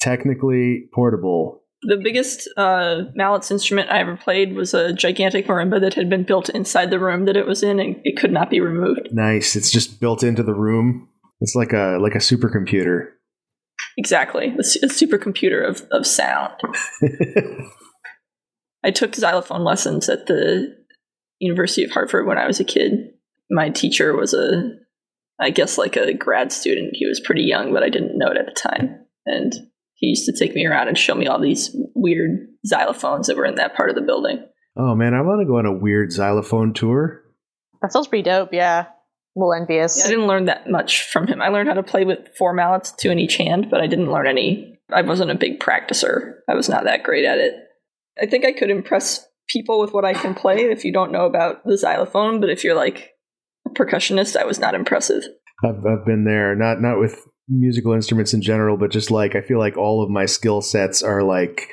[0.00, 1.62] Technically portable.
[1.86, 6.24] The biggest uh, mallets instrument I ever played was a gigantic marimba that had been
[6.24, 9.08] built inside the room that it was in, and it could not be removed.
[9.12, 9.54] Nice.
[9.54, 11.08] It's just built into the room.
[11.40, 13.08] It's like a like a supercomputer.
[13.96, 16.54] Exactly, a, su- a supercomputer of, of sound.
[18.84, 20.74] I took xylophone lessons at the
[21.38, 22.92] University of Hartford when I was a kid.
[23.50, 24.70] My teacher was a,
[25.40, 26.90] I guess, like a grad student.
[26.94, 29.06] He was pretty young, but I didn't know it at the time.
[29.26, 29.52] And
[29.94, 33.46] he used to take me around and show me all these weird xylophones that were
[33.46, 34.44] in that part of the building.
[34.76, 37.22] oh man, I want to go on a weird xylophone tour.
[37.82, 38.52] That sounds pretty dope.
[38.52, 38.88] Yeah, a
[39.36, 40.04] little envious.
[40.04, 41.42] I didn't learn that much from him.
[41.42, 44.10] I learned how to play with four mallets, two in each hand, but I didn't
[44.10, 44.78] learn any.
[44.92, 46.34] I wasn't a big practicer.
[46.48, 47.54] I was not that great at it.
[48.20, 51.26] I think I could impress people with what I can play if you don't know
[51.26, 53.12] about the xylophone, but if you're like
[53.66, 55.24] a percussionist, I was not impressive.
[55.64, 59.40] I've, I've been there, not not with musical instruments in general, but just like I
[59.40, 61.68] feel like all of my skill sets are like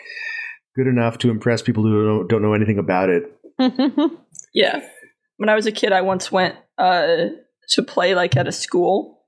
[0.75, 3.23] good enough to impress people who don't, don't know anything about it.
[4.53, 4.81] Yeah.
[5.37, 7.27] When I was a kid, I once went uh,
[7.69, 9.23] to play like at a school,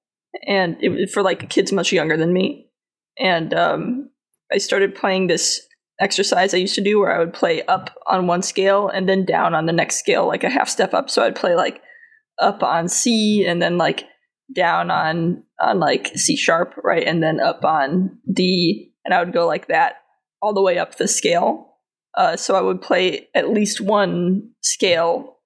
[0.47, 2.69] and it was for like kids much younger than me.
[3.17, 4.09] And um,
[4.51, 5.61] I started playing this
[5.99, 9.25] exercise I used to do where I would play up on one scale and then
[9.25, 11.09] down on the next scale, like a half step up.
[11.09, 11.81] So I'd play like
[12.39, 14.05] up on C and then like
[14.53, 19.33] down on on like C sharp, right, and then up on D, and I would
[19.33, 19.95] go like that
[20.41, 21.69] all the way up the scale.
[22.15, 25.37] Uh, so I would play at least one scale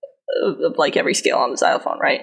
[0.44, 2.22] of, of like every scale on the xylophone, right?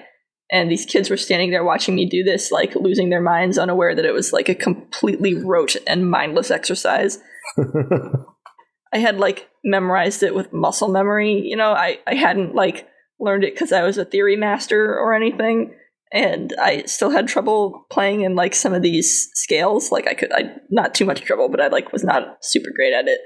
[0.51, 3.95] And these kids were standing there watching me do this, like losing their minds, unaware
[3.95, 7.17] that it was like a completely rote and mindless exercise.
[8.93, 11.41] I had like memorized it with muscle memory.
[11.43, 12.87] You know, I, I hadn't like
[13.19, 15.73] learned it because I was a theory master or anything.
[16.11, 19.91] And I still had trouble playing in like some of these scales.
[19.91, 22.93] Like I could, I not too much trouble, but I like was not super great
[22.93, 23.19] at it.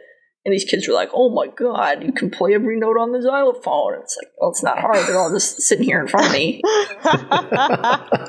[0.46, 3.22] And these kids were like, "Oh my god, you can play every note on the
[3.22, 5.06] xylophone." And it's like, well, it's not hard.
[5.06, 6.62] They're all just sitting here in front of me.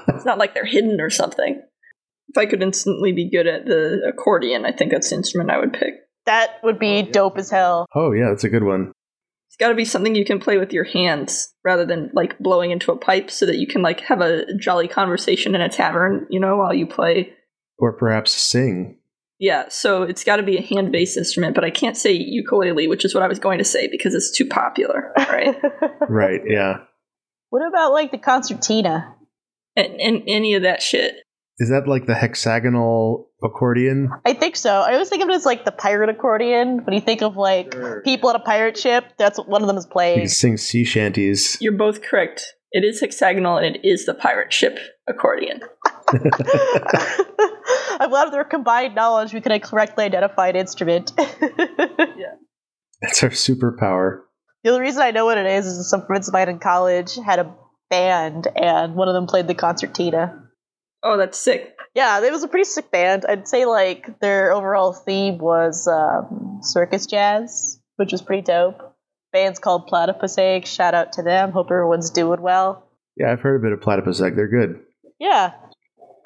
[0.08, 1.62] It's not like they're hidden or something.
[2.28, 5.58] If I could instantly be good at the accordion, I think that's the instrument I
[5.58, 5.94] would pick.
[6.26, 7.86] that would be oh, dope as hell.
[7.94, 8.92] oh yeah, that's a good one.
[9.60, 12.70] It's got to be something you can play with your hands rather than like blowing
[12.70, 16.26] into a pipe so that you can like have a jolly conversation in a tavern,
[16.30, 17.34] you know, while you play.
[17.76, 18.96] Or perhaps sing.
[19.38, 22.88] Yeah, so it's got to be a hand based instrument, but I can't say ukulele,
[22.88, 25.54] which is what I was going to say because it's too popular, right?
[26.08, 26.78] Right, yeah.
[27.50, 29.14] what about like the concertina?
[29.76, 31.16] and, and any of that shit.
[31.58, 34.10] Is that like the hexagonal accordion?
[34.24, 34.70] I think so.
[34.80, 36.84] I always think of it as like the pirate accordion.
[36.84, 37.74] When you think of like
[38.04, 40.20] people on a pirate ship, that's what one of them is playing.
[40.20, 41.56] can sing sea shanties.
[41.60, 42.54] You're both correct.
[42.72, 45.60] It is hexagonal and it is the pirate ship accordion.
[48.00, 51.12] I'm glad with their combined knowledge we can correctly identify an instrument.
[52.16, 52.34] Yeah.
[53.00, 54.20] That's our superpower.
[54.62, 57.14] The only reason I know what it is is some friends of mine in college
[57.16, 57.54] had a
[57.88, 60.49] band, and one of them played the concertina.
[61.02, 61.76] Oh, that's sick.
[61.94, 63.24] Yeah, it was a pretty sick band.
[63.28, 68.94] I'd say like their overall theme was um, circus jazz, which was pretty dope.
[69.32, 70.66] Band's called Platypus Egg.
[70.66, 71.52] Shout out to them.
[71.52, 72.86] Hope everyone's doing well.
[73.16, 74.34] Yeah, I've heard a bit of platypus egg.
[74.36, 74.80] They're good.
[75.18, 75.52] Yeah,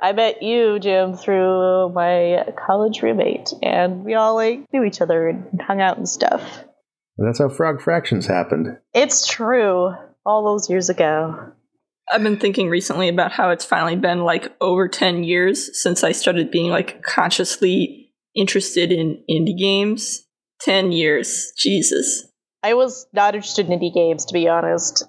[0.00, 5.28] I met you, Jim, through my college roommate, and we all like knew each other
[5.28, 6.42] and hung out and stuff.
[7.16, 8.78] And that's how Frog Fractions happened.
[8.92, 9.94] It's true.
[10.26, 11.52] All those years ago.
[12.12, 16.12] I've been thinking recently about how it's finally been like over 10 years since I
[16.12, 20.26] started being like consciously interested in indie games.
[20.60, 21.52] 10 years.
[21.58, 22.26] Jesus.
[22.62, 25.04] I was not interested in indie games, to be honest.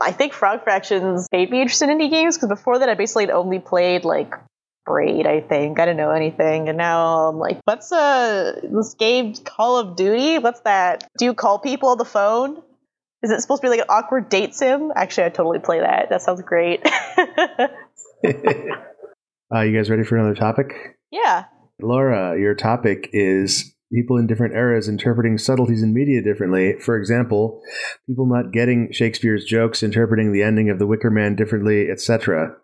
[0.00, 3.30] I think Frog Fractions made me interested in indie games because before that I basically
[3.30, 4.32] only played like
[4.86, 5.78] Braid, I think.
[5.78, 6.68] I didn't know anything.
[6.68, 10.38] And now I'm like, what's uh this game Call of Duty?
[10.38, 11.08] What's that?
[11.18, 12.62] Do you call people on the phone?
[13.22, 14.92] Is it supposed to be like an awkward date sim?
[14.94, 16.08] Actually, I totally play that.
[16.10, 16.86] That sounds great.
[19.52, 20.72] Uh, you guys ready for another topic?
[21.10, 21.44] yeah.
[21.82, 26.78] Laura, your topic is people in different eras interpreting subtleties in media differently.
[26.78, 27.62] For example,
[28.06, 32.54] people not getting Shakespeare's jokes, interpreting the ending of The Wicker Man differently, etc.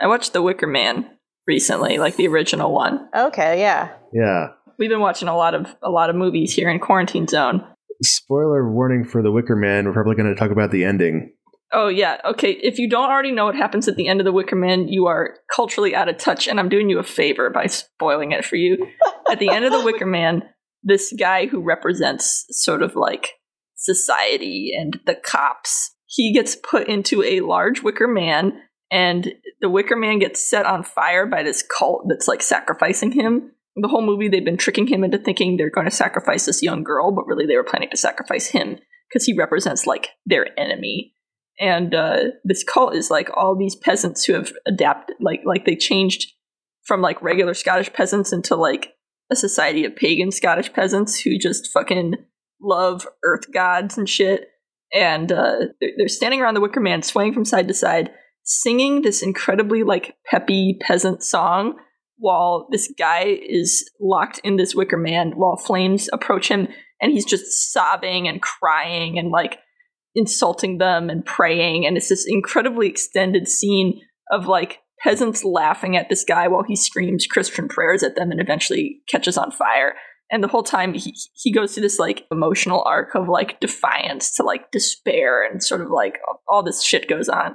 [0.00, 1.08] I watched The Wicker Man
[1.46, 3.08] recently, like the original one.
[3.14, 3.92] Okay, yeah.
[4.12, 4.48] Yeah.
[4.78, 7.64] We've been watching a lot of a lot of movies here in Quarantine Zone.
[8.02, 9.86] Spoiler warning for The Wicker Man.
[9.86, 11.32] We're probably going to talk about the ending.
[11.72, 12.52] Oh yeah, okay.
[12.52, 15.06] If you don't already know what happens at the end of The Wicker Man, you
[15.06, 18.56] are culturally out of touch, and I'm doing you a favor by spoiling it for
[18.56, 18.86] you.
[19.30, 20.44] at the end of The Wicker Man,
[20.82, 23.32] this guy who represents sort of like
[23.74, 28.52] society and the cops, he gets put into a large wicker man,
[28.90, 33.52] and the wicker man gets set on fire by this cult that's like sacrificing him.
[33.76, 36.82] The whole movie they've been tricking him into thinking they're going to sacrifice this young
[36.82, 41.12] girl, but really they were planning to sacrifice him because he represents like their enemy.
[41.60, 45.76] And uh, this cult is like all these peasants who have adapted, like like they
[45.76, 46.32] changed
[46.84, 48.94] from like regular Scottish peasants into like
[49.30, 52.14] a society of pagan Scottish peasants who just fucking
[52.60, 54.48] love earth gods and shit.
[54.92, 58.10] And uh, they're, they're standing around the Wicker Man, swaying from side to side,
[58.44, 61.76] singing this incredibly like peppy peasant song
[62.18, 66.68] while this guy is locked in this wicker man while flames approach him
[67.00, 69.58] and he's just sobbing and crying and like
[70.14, 71.86] insulting them and praying.
[71.86, 74.00] And it's this incredibly extended scene
[74.30, 78.40] of like peasants laughing at this guy while he screams christian prayers at them and
[78.40, 79.94] eventually catches on fire.
[80.30, 84.34] And the whole time he he goes through this like emotional arc of like defiance
[84.36, 87.54] to like despair and sort of like all this shit goes on.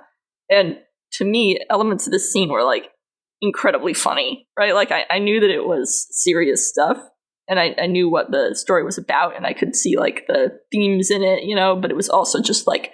[0.49, 0.77] And
[1.13, 2.91] to me elements of this scene were like
[3.41, 4.75] incredibly funny, right?
[4.75, 6.97] Like I, I knew that it was serious stuff
[7.47, 10.59] and I, I knew what the story was about and I could see like the
[10.71, 12.91] themes in it, you know, but it was also just like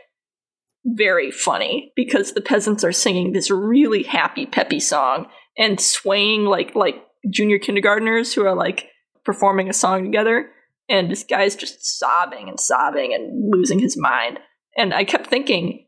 [0.86, 5.28] very funny because the peasants are singing this really happy, peppy song
[5.58, 6.96] and swaying like like
[7.30, 8.88] junior kindergartners who are like
[9.26, 10.50] performing a song together
[10.90, 14.40] and this guy's just sobbing and sobbing and losing his mind.
[14.78, 15.86] And I kept thinking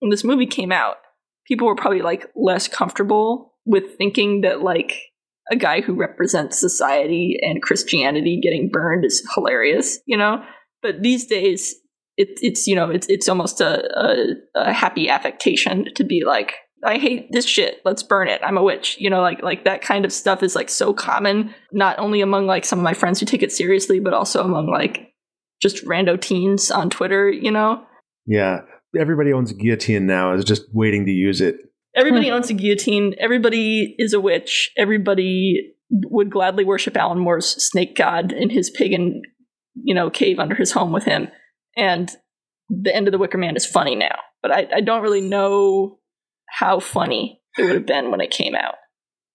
[0.00, 0.96] when this movie came out,
[1.46, 4.92] people were probably like less comfortable with thinking that like
[5.50, 10.42] a guy who represents society and Christianity getting burned is hilarious, you know.
[10.82, 11.74] But these days,
[12.16, 16.54] it's it's you know it's it's almost a, a, a happy affectation to be like
[16.82, 17.80] I hate this shit.
[17.84, 18.40] Let's burn it.
[18.42, 18.96] I'm a witch.
[18.98, 22.46] You know, like like that kind of stuff is like so common, not only among
[22.46, 25.12] like some of my friends who take it seriously, but also among like
[25.62, 27.30] just rando teens on Twitter.
[27.30, 27.84] You know.
[28.26, 28.60] Yeah,
[28.98, 30.32] everybody owns a guillotine now.
[30.34, 31.56] Is just waiting to use it.
[31.94, 32.34] Everybody hmm.
[32.34, 33.14] owns a guillotine.
[33.18, 34.70] Everybody is a witch.
[34.76, 39.22] Everybody would gladly worship Alan Moore's snake god in his pagan,
[39.74, 41.28] you know, cave under his home with him.
[41.76, 42.10] And
[42.68, 45.98] the end of the Wicker Man is funny now, but I, I don't really know
[46.48, 48.74] how funny it would have been when it came out.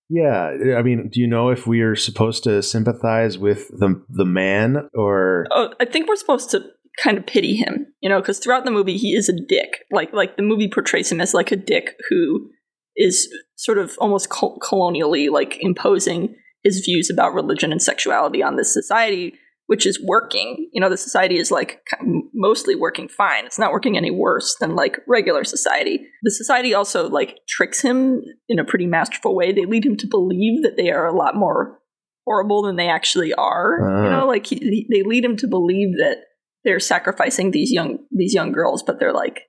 [0.07, 4.25] Yeah, I mean, do you know if we are supposed to sympathize with the the
[4.25, 5.47] man or?
[5.49, 6.63] Oh, I think we're supposed to
[7.01, 9.83] kind of pity him, you know, because throughout the movie he is a dick.
[9.91, 12.49] Like like the movie portrays him as like a dick who
[12.95, 18.55] is sort of almost col- colonially like imposing his views about religion and sexuality on
[18.55, 19.33] this society,
[19.67, 20.69] which is working.
[20.73, 21.81] You know, the society is like
[22.33, 23.45] mostly working fine.
[23.45, 26.07] It's not working any worse than like regular society.
[26.23, 29.51] The society also like tricks him in a pretty masterful way.
[29.51, 31.79] They lead him to believe that they are a lot more
[32.25, 33.79] horrible than they actually are.
[33.81, 34.03] Uh.
[34.05, 36.23] You know, like he, he, they lead him to believe that
[36.65, 39.43] they're sacrificing these young these young girls, but they're like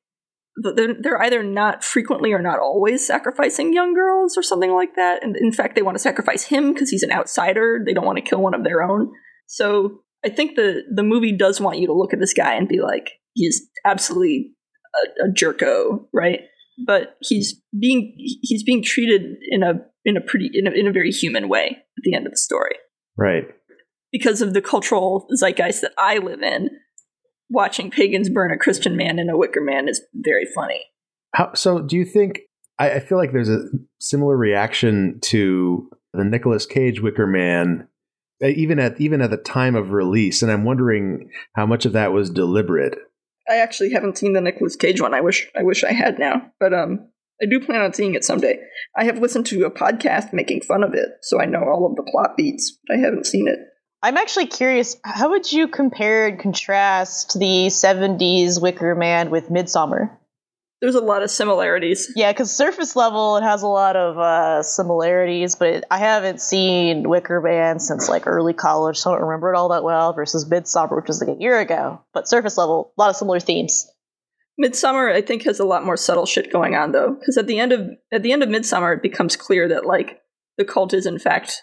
[0.56, 5.22] they're, they're either not frequently or not always sacrificing young girls or something like that.
[5.22, 7.82] And in fact, they want to sacrifice him because he's an outsider.
[7.84, 9.12] They don't want to kill one of their own.
[9.46, 12.68] So I think the the movie does want you to look at this guy and
[12.68, 14.52] be like, he's absolutely
[14.94, 16.40] a, a jerko, right?
[16.86, 20.92] But he's being he's being treated in a in a pretty in a, in a
[20.92, 22.76] very human way at the end of the story,
[23.16, 23.44] right?
[24.10, 26.70] Because of the cultural zeitgeist that I live in,
[27.50, 30.84] watching pagans burn a Christian man in a wicker man is very funny.
[31.34, 32.40] How, so, do you think?
[32.78, 33.66] I, I feel like there's a
[34.00, 37.88] similar reaction to the Nicolas Cage Wicker Man,
[38.42, 41.92] uh, even at even at the time of release, and I'm wondering how much of
[41.92, 42.98] that was deliberate.
[43.48, 45.14] I actually haven't seen the Nicolas Cage one.
[45.14, 47.08] I wish I wish I had now, but um,
[47.42, 48.58] I do plan on seeing it someday.
[48.96, 51.96] I have listened to a podcast making fun of it, so I know all of
[51.96, 52.78] the plot beats.
[52.86, 53.58] But I haven't seen it.
[54.02, 54.96] I'm actually curious.
[55.04, 60.10] How would you compare and contrast the '70s Wicker Man with Midsommar?
[60.82, 62.12] There's a lot of similarities.
[62.14, 67.08] Yeah, because surface level, it has a lot of uh, similarities, but I haven't seen
[67.08, 70.12] Wicker Man since like early college, so I don't remember it all that well.
[70.12, 73.40] Versus Midsommar, which was like a year ago, but surface level, a lot of similar
[73.40, 73.90] themes.
[74.62, 77.58] Midsommar, I think, has a lot more subtle shit going on though, because at the
[77.58, 80.20] end of at the end of Midsommar, it becomes clear that like
[80.58, 81.62] the cult is in fact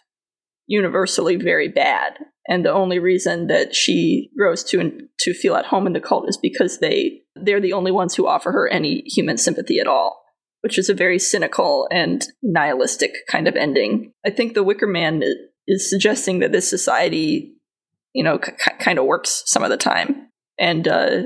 [0.67, 2.17] universally very bad.
[2.47, 6.27] And the only reason that she grows to to feel at home in the cult
[6.27, 10.23] is because they they're the only ones who offer her any human sympathy at all
[10.63, 14.13] which is a very cynical and nihilistic kind of ending.
[14.25, 15.21] I think the wicker man
[15.67, 17.53] is suggesting that this society
[18.13, 20.29] you know c- kind of works some of the time.
[20.57, 21.23] And uh,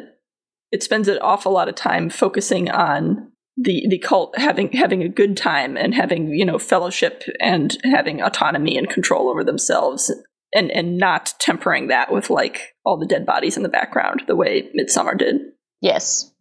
[0.72, 5.10] it spends an awful lot of time focusing on the the cult having having a
[5.10, 10.12] good time and having you know fellowship and having autonomy and control over themselves
[10.54, 14.36] and and not tempering that with like all the dead bodies in the background the
[14.36, 15.38] way Midsommar did.
[15.82, 16.32] Yes.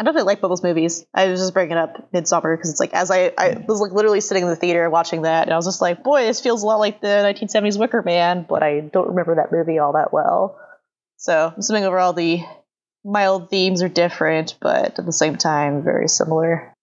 [0.00, 1.04] I definitely like both those movies.
[1.12, 4.20] I was just bringing up Midsommar because it's like as I, I was like literally
[4.20, 6.66] sitting in the theater watching that, and I was just like, boy, this feels a
[6.66, 10.56] lot like the 1970s Wicker Man, but I don't remember that movie all that well.
[11.16, 12.44] So I'm assuming overall the
[13.08, 16.74] mild themes are different, but at the same time very similar.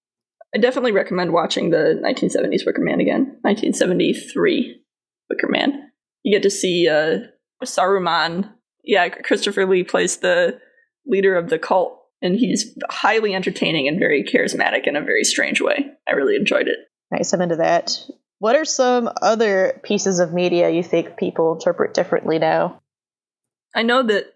[0.54, 3.38] I definitely recommend watching the 1970s Wicker Man again.
[3.42, 4.82] 1973
[5.30, 5.92] Wicker Man.
[6.24, 7.20] You get to see uh,
[7.64, 8.52] Saruman.
[8.84, 10.60] Yeah, Christopher Lee plays the
[11.06, 15.62] leader of the cult, and he's highly entertaining and very charismatic in a very strange
[15.62, 15.88] way.
[16.08, 16.78] I really enjoyed it.
[17.12, 18.00] Nice, I'm into that.
[18.40, 22.82] What are some other pieces of media you think people interpret differently now?
[23.76, 24.35] I know that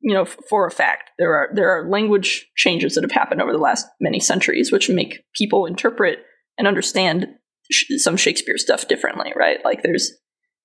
[0.00, 3.52] you know for a fact there are there are language changes that have happened over
[3.52, 6.20] the last many centuries which make people interpret
[6.58, 7.28] and understand
[7.70, 9.58] sh- some Shakespeare stuff differently, right?
[9.64, 10.12] Like there's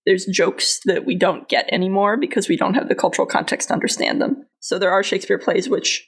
[0.05, 3.73] there's jokes that we don't get anymore because we don't have the cultural context to
[3.73, 4.47] understand them.
[4.59, 6.07] So there are Shakespeare plays which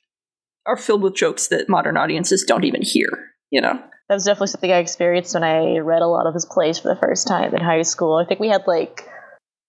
[0.65, 3.07] are filled with jokes that modern audiences don't even hear,
[3.51, 3.79] you know.
[4.09, 6.87] That was definitely something I experienced when I read a lot of his plays for
[6.87, 8.17] the first time in high school.
[8.17, 9.07] I think we had like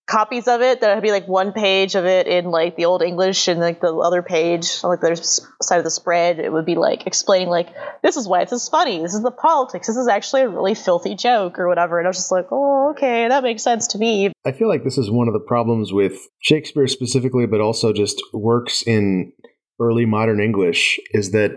[0.07, 3.01] copies of it that would be like one page of it in like the old
[3.01, 6.53] english and like the other page on like the other side of the spread it
[6.53, 7.69] would be like explaining like
[8.05, 9.01] this is why this is funny.
[9.01, 9.87] This is the politics.
[9.87, 11.97] This is actually a really filthy joke or whatever.
[11.97, 13.27] And i was just like oh okay.
[13.27, 14.31] That makes sense to me.
[14.45, 18.21] I feel like this is one of the problems with shakespeare specifically but also just
[18.31, 19.31] works in
[19.79, 21.51] early modern english is that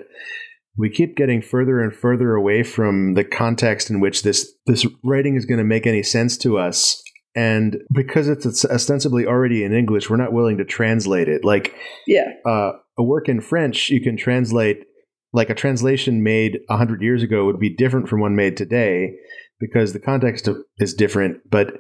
[0.77, 5.37] we keep getting further and further away from the context in which this this writing
[5.37, 7.03] is going to make any sense to us
[7.39, 11.45] and because it's ostensibly already in English, we're not willing to translate it.
[11.45, 11.73] Like,
[12.05, 14.87] yeah, uh, a work in French you can translate.
[15.33, 19.15] Like a translation made hundred years ago would be different from one made today
[19.61, 21.49] because the context is different.
[21.49, 21.75] But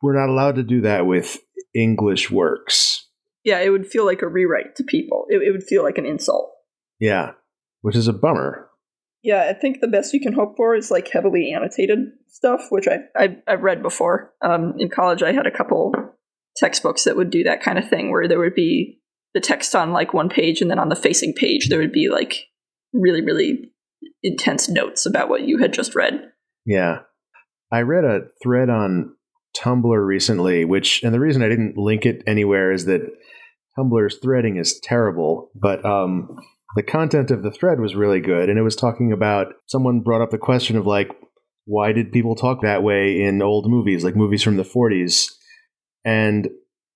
[0.00, 1.38] we're not allowed to do that with
[1.74, 3.08] English works.
[3.42, 5.26] Yeah, it would feel like a rewrite to people.
[5.28, 6.52] It, it would feel like an insult.
[7.00, 7.32] Yeah,
[7.80, 8.65] which is a bummer.
[9.26, 11.98] Yeah, I think the best you can hope for is like heavily annotated
[12.28, 14.32] stuff, which I, I I've read before.
[14.40, 15.92] Um, in college, I had a couple
[16.56, 19.00] textbooks that would do that kind of thing, where there would be
[19.34, 22.08] the text on like one page, and then on the facing page there would be
[22.08, 22.44] like
[22.92, 23.72] really really
[24.22, 26.30] intense notes about what you had just read.
[26.64, 27.00] Yeah,
[27.72, 29.16] I read a thread on
[29.58, 33.00] Tumblr recently, which and the reason I didn't link it anywhere is that
[33.76, 36.28] Tumblr's threading is terrible, but um
[36.74, 40.20] the content of the thread was really good and it was talking about someone brought
[40.20, 41.10] up the question of like
[41.64, 45.30] why did people talk that way in old movies like movies from the 40s
[46.04, 46.48] and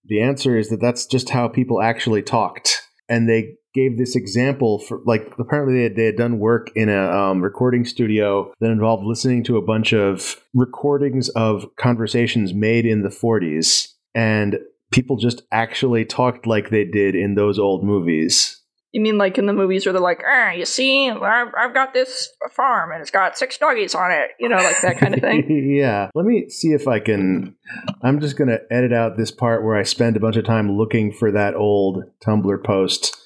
[0.04, 2.82] the answer is that that's just how people actually talked.
[3.08, 6.88] And they gave this example for like apparently they had, they had done work in
[6.88, 12.84] a um, recording studio that involved listening to a bunch of recordings of conversations made
[12.84, 14.58] in the 40s and
[14.90, 18.59] people just actually talked like they did in those old movies
[18.92, 21.94] you mean like in the movies where they're like, ah, you see, I've, I've got
[21.94, 25.20] this farm and it's got six doggies on it, you know, like that kind of
[25.20, 25.74] thing?
[25.76, 26.10] yeah.
[26.14, 27.54] Let me see if I can.
[28.02, 30.76] I'm just going to edit out this part where I spend a bunch of time
[30.76, 33.16] looking for that old Tumblr post.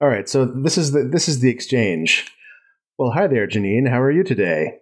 [0.00, 2.30] All right, so this is the this is the exchange.
[2.98, 3.88] Well, hi there, Janine.
[3.88, 4.80] How are you today?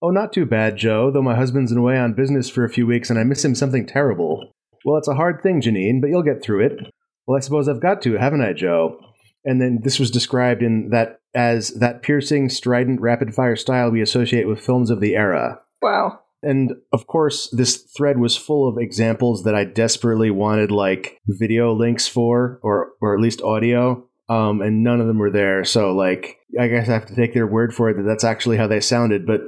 [0.00, 3.10] Oh, not too bad, Joe, though my husband's away on business for a few weeks
[3.10, 4.52] and I miss him something terrible.
[4.84, 6.92] Well, it's a hard thing, Janine, but you'll get through it.
[7.26, 8.98] Well, I suppose I've got to, haven't I, Joe?
[9.44, 14.00] And then this was described in that as that piercing, strident, rapid fire style we
[14.00, 15.60] associate with films of the era.
[15.82, 16.20] Wow.
[16.42, 21.72] And of course, this thread was full of examples that I desperately wanted like video
[21.72, 24.06] links for, or or at least audio.
[24.26, 25.64] Um, and none of them were there.
[25.64, 28.56] So like, I guess I have to take their word for it that that's actually
[28.56, 29.26] how they sounded.
[29.26, 29.42] But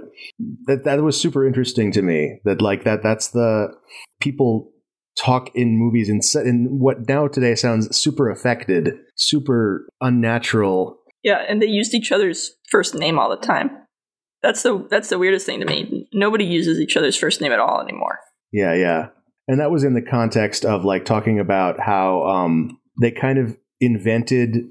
[0.66, 2.40] that that was super interesting to me.
[2.44, 3.74] That like that that's the
[4.20, 4.72] people
[5.16, 10.98] talk in movies in, in what now today sounds super affected, super unnatural.
[11.22, 13.70] Yeah, and they used each other's first name all the time.
[14.42, 16.08] That's the that's the weirdest thing to me.
[16.12, 18.18] Nobody uses each other's first name at all anymore.
[18.52, 19.08] Yeah, yeah.
[19.48, 23.56] And that was in the context of like talking about how um, they kind of
[23.80, 24.66] invented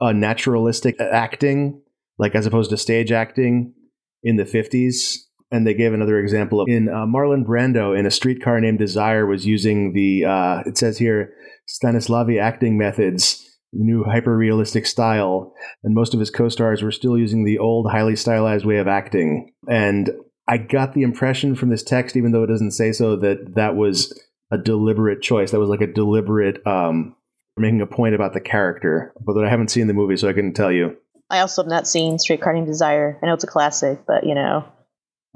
[0.00, 1.82] a naturalistic acting,
[2.18, 3.74] like as opposed to stage acting
[4.22, 5.16] in the 50s
[5.50, 9.26] and they gave another example of in uh, Marlon Brando in a streetcar named Desire
[9.26, 11.32] was using the uh, it says here
[11.68, 17.16] Stanislavski acting methods, the new hyper realistic style, and most of his co-stars were still
[17.16, 19.52] using the old highly stylized way of acting.
[19.68, 20.10] And
[20.48, 23.76] I got the impression from this text, even though it doesn't say so, that that
[23.76, 24.12] was
[24.50, 25.52] a deliberate choice.
[25.52, 27.14] That was like a deliberate um,
[27.56, 30.54] making a point about the character, but I haven't seen the movie, so I couldn't
[30.54, 30.96] tell you.
[31.28, 33.16] I also have not seen Streetcar Named Desire.
[33.22, 34.64] I know it's a classic, but you know,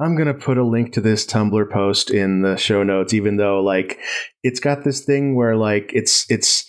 [0.01, 3.36] I'm going to put a link to this Tumblr post in the show notes even
[3.36, 3.99] though like
[4.42, 6.66] it's got this thing where like it's it's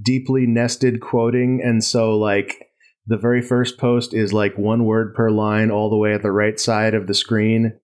[0.00, 2.66] deeply nested quoting and so like
[3.06, 6.32] the very first post is like one word per line all the way at the
[6.32, 7.78] right side of the screen.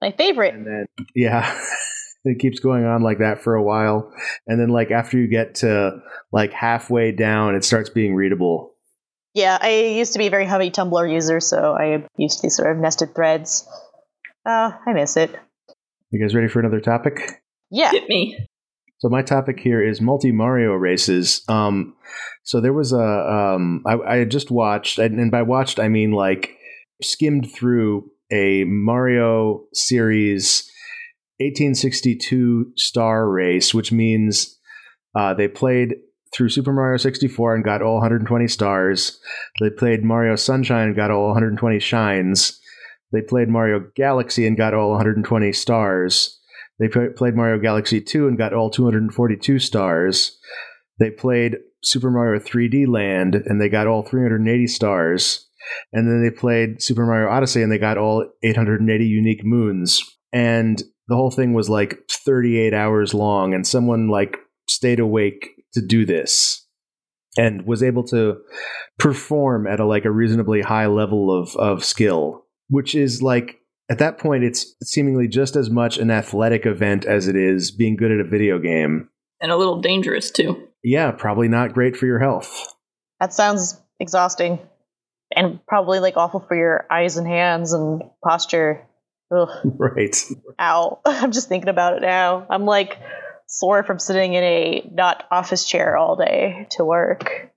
[0.00, 0.54] My favorite.
[0.54, 1.58] And then, yeah,
[2.24, 4.12] it keeps going on like that for a while.
[4.46, 5.98] And then, like, after you get to
[6.32, 8.72] like halfway down, it starts being readable.
[9.34, 12.74] Yeah, I used to be a very heavy Tumblr user, so I used these sort
[12.74, 13.68] of nested threads.
[14.46, 15.34] Uh, I miss it.
[16.10, 17.42] You guys ready for another topic?
[17.70, 17.90] Yeah.
[17.90, 18.38] Hit me.
[18.98, 21.42] So my topic here is multi Mario races.
[21.48, 21.96] Um,
[22.42, 26.12] so there was a um, I, I had just watched, and by watched I mean
[26.12, 26.56] like
[27.02, 30.70] skimmed through a Mario series
[31.38, 34.58] 1862 star race, which means
[35.14, 35.96] uh, they played
[36.32, 39.20] through Super Mario 64 and got all 120 stars.
[39.60, 42.60] They played Mario Sunshine and got all 120 shines.
[43.14, 46.40] They played Mario Galaxy and got all 120 stars.
[46.80, 50.36] They played Mario Galaxy 2 and got all 242 stars.
[50.98, 55.48] They played Super Mario 3D Land and they got all 380 stars.
[55.92, 60.02] And then they played Super Mario Odyssey and they got all 880 unique moons.
[60.32, 65.80] And the whole thing was like 38 hours long and someone like stayed awake to
[65.80, 66.66] do this
[67.36, 68.38] and was able to
[68.98, 73.60] perform at a like a reasonably high level of of skill which is like
[73.90, 77.96] at that point it's seemingly just as much an athletic event as it is being
[77.96, 79.08] good at a video game
[79.40, 82.74] and a little dangerous too yeah probably not great for your health
[83.20, 84.58] That sounds exhausting.
[85.34, 88.86] And probably like awful for your eyes and hands and posture.
[89.34, 89.48] Ugh.
[89.78, 90.14] right
[90.60, 91.00] Ow.
[91.06, 92.46] I'm just thinking about it now.
[92.50, 92.98] I'm like
[93.46, 97.50] sore from sitting in a not office chair all day to work.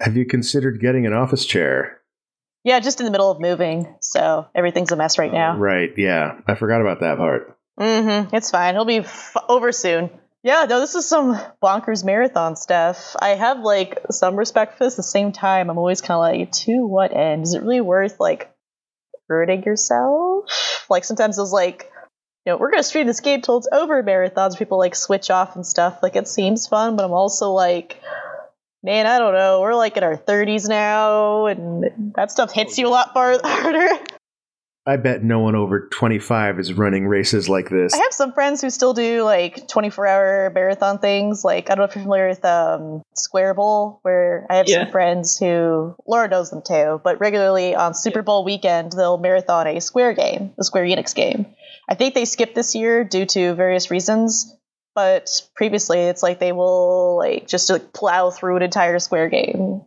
[0.00, 2.00] have you considered getting an office chair
[2.64, 5.56] Yeah, just in the middle of moving, so everything's a mess right now.
[5.56, 8.34] right yeah i forgot about that part Mm-hmm.
[8.34, 8.74] It's fine.
[8.74, 10.10] It'll be f- over soon.
[10.44, 13.16] Yeah, no, this is some bonkers marathon stuff.
[13.18, 14.94] I have like some respect for this.
[14.94, 17.42] At the same time, I'm always kind of like, to what end?
[17.42, 18.54] Is it really worth like
[19.28, 20.86] hurting yourself?
[20.88, 21.90] Like sometimes it was like,
[22.46, 24.02] you know, we're gonna stream this game till it's over.
[24.02, 25.98] Marathons, people like switch off and stuff.
[26.02, 28.00] Like it seems fun, but I'm also like,
[28.84, 29.60] man, I don't know.
[29.62, 33.88] We're like in our 30s now, and that stuff hits you a lot far- harder.
[34.86, 38.60] i bet no one over 25 is running races like this I have some friends
[38.60, 41.42] who still do like 24 hour marathon things.
[41.42, 44.82] Like, I don't know if you're familiar with um, Square Bowl, where I have Yeah.
[44.84, 49.66] some friends who, Laura knows them too, but regularly on Super Bowl weekend, they'll marathon
[49.66, 51.46] a Square game, the Square Enix game.
[51.88, 54.54] I think they skipped this year due to various reasons,
[54.94, 59.82] but previously it's like they will like just like plow through an entire Square game.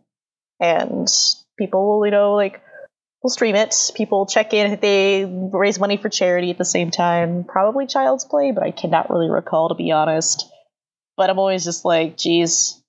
[0.60, 1.08] And
[1.56, 2.60] people will, you know, like
[3.22, 3.74] will stream it.
[3.94, 4.78] People check in.
[4.80, 7.44] They raise money for charity at the same time.
[7.44, 10.46] Probably Child's Play, but I cannot really recall to be honest.
[11.16, 12.80] But I'm always just like, geez,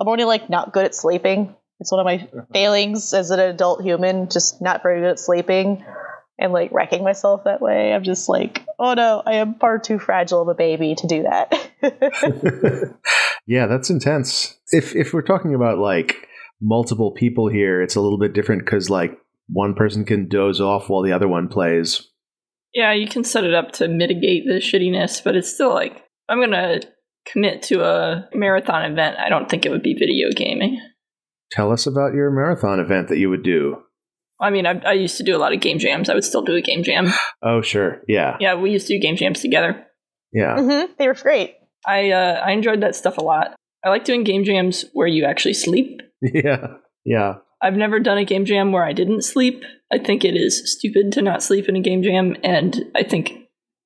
[0.00, 1.54] I'm already like not good at sleeping.
[1.80, 2.46] It's one of my uh-huh.
[2.52, 5.84] failings as an adult human, just not very good at sleeping
[6.42, 7.92] and like wrecking myself that way.
[7.94, 11.22] I'm just like, oh no, I am far too fragile of a baby to do
[11.22, 12.96] that.
[13.46, 14.58] yeah, that's intense.
[14.70, 16.28] If if we're talking about like
[16.60, 19.18] multiple people here, it's a little bit different because like
[19.48, 22.08] one person can doze off while the other one plays.
[22.74, 26.40] yeah you can set it up to mitigate the shittiness but it's still like i'm
[26.40, 26.80] gonna
[27.26, 30.80] commit to a marathon event i don't think it would be video gaming
[31.50, 33.82] Tell us about your marathon event that you would do.
[34.42, 36.08] I mean, I, I used to do a lot of game jams.
[36.10, 37.08] I would still do a game jam.
[37.44, 38.02] Oh, sure.
[38.06, 38.36] Yeah.
[38.40, 39.86] Yeah, we used to do game jams together.
[40.32, 40.56] Yeah.
[40.56, 41.54] hmm They were great.
[41.86, 43.54] I uh, I enjoyed that stuff a lot.
[43.84, 46.00] I like doing game jams where you actually sleep.
[46.22, 46.66] Yeah.
[47.04, 47.34] Yeah.
[47.60, 49.64] I've never done a game jam where I didn't sleep.
[49.92, 53.32] I think it is stupid to not sleep in a game jam, and I think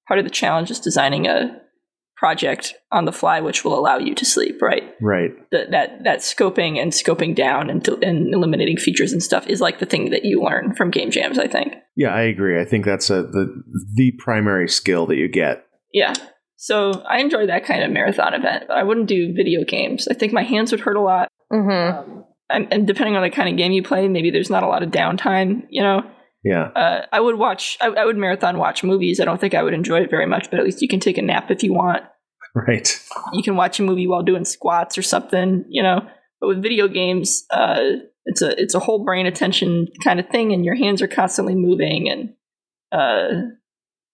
[0.08, 1.60] part of the challenge is designing a
[2.16, 4.60] project on the fly which will allow you to sleep.
[4.62, 4.94] Right?
[5.00, 5.30] Right.
[5.52, 9.78] That that that scoping and scoping down and, and eliminating features and stuff is like
[9.78, 11.38] the thing that you learn from game jams.
[11.38, 11.74] I think.
[11.96, 12.60] Yeah, I agree.
[12.60, 13.62] I think that's a, the
[13.94, 15.66] the primary skill that you get.
[15.92, 16.14] Yeah.
[16.56, 20.08] So I enjoy that kind of marathon event, but I wouldn't do video games.
[20.10, 21.30] I think my hands would hurt a lot.
[21.50, 24.62] hmm Um, and, and depending on the kind of game you play, maybe there's not
[24.62, 25.66] a lot of downtime.
[25.68, 26.10] You know,
[26.46, 26.68] Yeah.
[26.76, 27.76] uh, I would watch.
[27.80, 29.18] I, I would marathon watch movies.
[29.18, 31.18] I don't think I would enjoy it very much, but at least you can take
[31.18, 32.04] a nap if you want.
[32.54, 32.98] Right.
[33.34, 35.66] You can watch a movie while doing squats or something.
[35.68, 36.08] You know,
[36.40, 37.80] but with video games, uh,
[38.24, 41.54] it's a it's a whole brain attention kind of thing, and your hands are constantly
[41.54, 42.08] moving.
[42.08, 42.34] And
[42.92, 43.50] uh,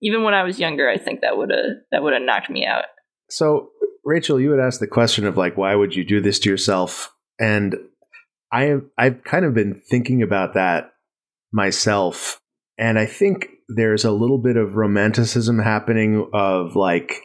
[0.01, 2.67] even when I was younger, I think that would have that would have knocked me
[2.67, 2.87] out.
[3.31, 3.69] So,
[4.05, 7.15] Rachel, you had asked the question of like, why would you do this to yourself?
[7.39, 7.77] And
[8.51, 10.92] I have I've kind of been thinking about that
[11.53, 12.39] myself,
[12.79, 17.23] and I think there's a little bit of romanticism happening of like,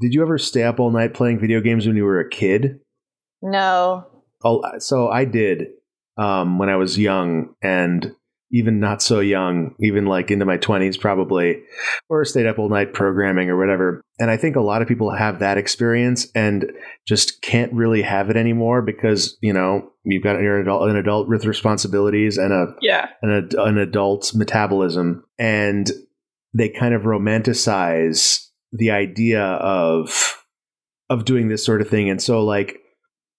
[0.00, 2.80] did you ever stay up all night playing video games when you were a kid?
[3.42, 4.06] No.
[4.44, 5.68] Oh, so I did.
[6.16, 8.14] um, when I was young and
[8.52, 11.62] even not so young, even like into my 20s probably,
[12.08, 14.02] or stayed up all night programming or whatever.
[14.18, 16.70] And I think a lot of people have that experience and
[17.08, 20.96] just can't really have it anymore because, you know, you've got you're an adult, an
[20.96, 23.08] adult with responsibilities and a Yeah.
[23.22, 25.90] an, an adult metabolism and
[26.54, 30.42] they kind of romanticize the idea of
[31.08, 32.78] of doing this sort of thing and so like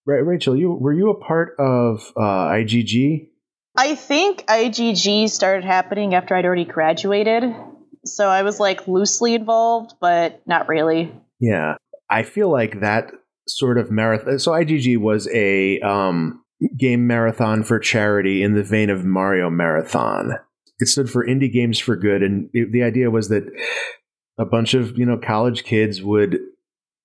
[0.05, 3.29] Ra- Rachel you were you a part of uh, IGG
[3.75, 7.43] I think IGG started happening after I'd already graduated.
[8.05, 11.11] So I was like loosely involved, but not really.
[11.39, 11.75] yeah
[12.09, 13.11] I feel like that
[13.47, 16.43] sort of marathon so IGG was a um,
[16.77, 20.33] game marathon for charity in the vein of Mario Marathon
[20.79, 23.43] it stood for indie games for good and it, the idea was that
[24.39, 26.39] a bunch of you know college kids would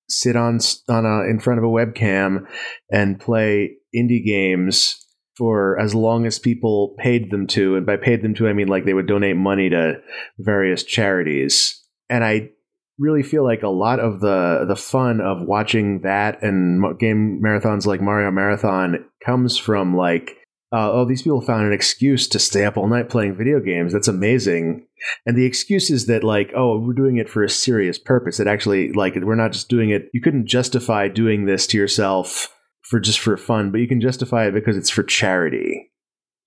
[0.09, 2.47] sit on on a in front of a webcam
[2.93, 5.05] and play indie games
[5.39, 8.67] for as long as people paid them to and by paid them to I mean
[8.67, 10.01] like they would donate money to
[10.39, 11.81] various charities.
[12.11, 12.51] And I
[12.99, 17.87] really feel like a lot of the the fun of watching that and game marathons
[17.87, 20.37] like Mario Marathon comes from like
[20.73, 23.93] uh, oh these people found an excuse to stay up all night playing video games.
[23.93, 24.87] That's amazing.
[25.25, 28.41] And the excuse is that like oh we're doing it for a serious purpose.
[28.41, 32.53] It actually like we're not just doing it you couldn't justify doing this to yourself
[32.89, 35.91] for just for fun but you can justify it because it's for charity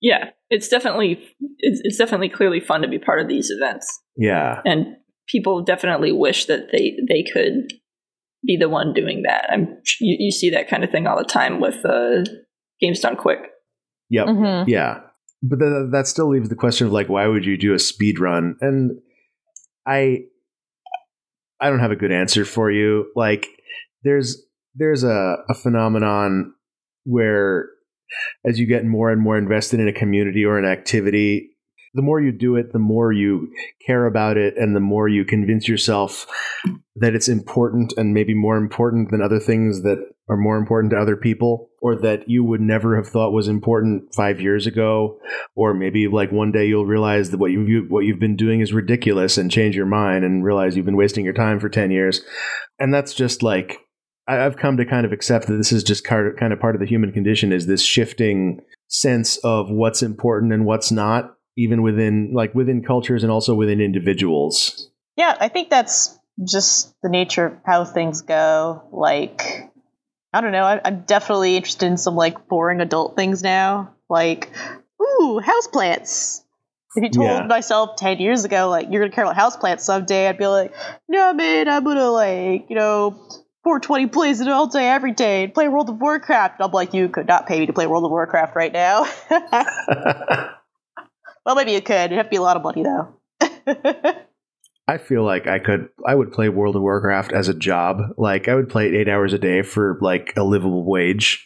[0.02, 0.30] Yeah.
[0.50, 1.24] It's definitely
[1.60, 3.88] it's, it's definitely clearly fun to be part of these events.
[4.18, 7.72] yeah and people definitely wish that they they could
[8.46, 9.46] be the one doing that.
[9.52, 9.68] I'm
[10.00, 12.24] you, you see that kind of thing all the time with uh,
[12.80, 13.40] Games Done Quick.
[14.10, 14.68] yep Mm-hmm.
[14.70, 15.02] Yeah,
[15.44, 18.20] but th- that still leaves the question of like, why would you do a speed
[18.20, 18.56] run?
[18.60, 19.00] And
[19.86, 20.22] I,
[21.60, 23.12] I don't have a good answer for you.
[23.16, 23.48] Like,
[24.04, 24.44] there's
[24.76, 26.54] there's a, a phenomenon
[27.04, 27.68] where,
[28.46, 31.50] as you get more and more invested in a community or an activity,
[31.94, 33.52] the more you do it, the more you
[33.86, 36.26] care about it, and the more you convince yourself
[36.96, 39.98] that it's important and maybe more important than other things that
[40.30, 44.14] are more important to other people or that you would never have thought was important
[44.16, 45.18] five years ago
[45.56, 48.62] or maybe like one day you'll realize that what you you- what you've been doing
[48.62, 51.92] is ridiculous and change your mind and realize you've been wasting your time for 10
[51.92, 52.22] years.
[52.80, 53.80] And that's just like
[54.28, 56.76] I've come to kind of accept that this is just kind of kind of part
[56.76, 61.82] of the human condition is this shifting sense of what's important and what's not even
[61.82, 66.18] within like within cultures and also within individuals Yeah, I think that's
[66.48, 68.84] just the nature of how things go.
[68.92, 69.70] Like,
[70.34, 70.64] I don't know.
[70.64, 73.94] I, I'm definitely interested in some like boring adult things now.
[74.10, 74.50] Like,
[75.02, 76.42] ooh, houseplants.
[76.96, 77.48] If you told Yeah.
[77.48, 80.74] myself ten years ago, like you're gonna care about houseplants someday, I'd be like,
[81.08, 83.20] no, man, I'm gonna like, you know,
[83.64, 86.60] 420 plays it all day, every day, and play World of Warcraft.
[86.60, 89.08] And I'm like, you could not pay me to play World of Warcraft right now.
[91.46, 91.96] well, maybe you could.
[91.96, 93.18] It'd have to be a lot of money though.
[94.88, 98.02] I feel like I could I would play World of Warcraft as a job.
[98.18, 101.46] Like I would play it 8 hours a day for like a livable wage.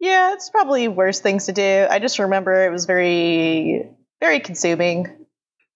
[0.00, 1.86] Yeah, it's probably worse things to do.
[1.90, 3.86] I just remember it was very,
[4.18, 5.26] very consuming.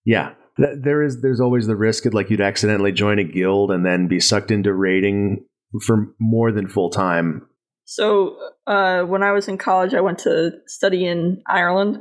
[0.04, 0.32] Yeah.
[0.56, 4.06] There is there's always the risk that like you'd accidentally join a guild and then
[4.06, 5.44] be sucked into raiding
[5.82, 7.48] for more than full time.
[7.84, 11.98] So uh, when I was in college, I went to study in Ireland,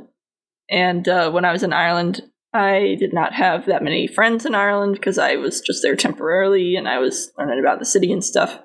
[0.70, 2.22] and uh, when I was in Ireland,
[2.54, 6.76] I did not have that many friends in Ireland because I was just there temporarily,
[6.76, 8.58] and I was learning about the city and stuff.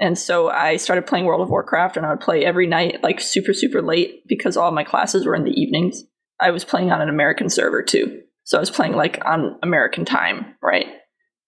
[0.00, 3.20] And so I started playing World of Warcraft, and I would play every night, like
[3.20, 6.04] super super late, because all my classes were in the evenings.
[6.40, 10.04] I was playing on an American server too, so I was playing like on American
[10.04, 10.86] time, right?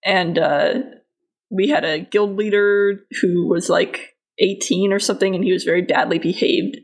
[0.03, 0.73] And uh,
[1.49, 5.81] we had a guild leader who was like 18 or something, and he was very
[5.81, 6.77] badly behaved.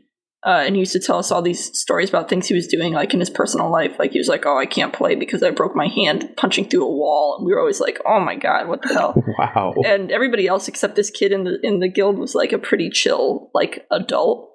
[0.46, 2.92] Uh, and he used to tell us all these stories about things he was doing,
[2.92, 3.98] like in his personal life.
[3.98, 6.84] Like he was like, "Oh, I can't play because I broke my hand punching through
[6.84, 9.74] a wall," and we were always like, "Oh my god, what the hell?" Wow.
[9.86, 12.90] and everybody else except this kid in the in the guild was like a pretty
[12.90, 14.50] chill like adult.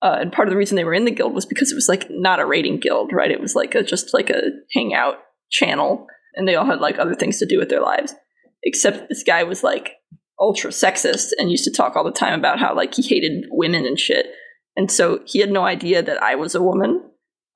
[0.00, 1.88] Uh, and part of the reason they were in the guild was because it was
[1.88, 3.30] like not a raiding guild, right?
[3.30, 4.40] It was like a just like a
[4.72, 5.16] hangout
[5.50, 8.14] channel, and they all had like other things to do with their lives.
[8.64, 9.94] Except this guy was like
[10.40, 13.86] ultra sexist and used to talk all the time about how like he hated women
[13.86, 14.26] and shit.
[14.76, 17.02] And so he had no idea that I was a woman.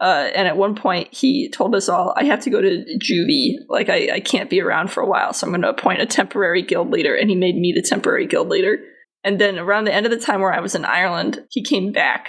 [0.01, 3.57] Uh, and at one point, he told us all, I have to go to juvie.
[3.69, 6.07] Like, I, I can't be around for a while, so I'm going to appoint a
[6.07, 7.17] temporary guild leader.
[7.17, 8.79] And he made me the temporary guild leader.
[9.25, 11.91] And then around the end of the time where I was in Ireland, he came
[11.91, 12.29] back.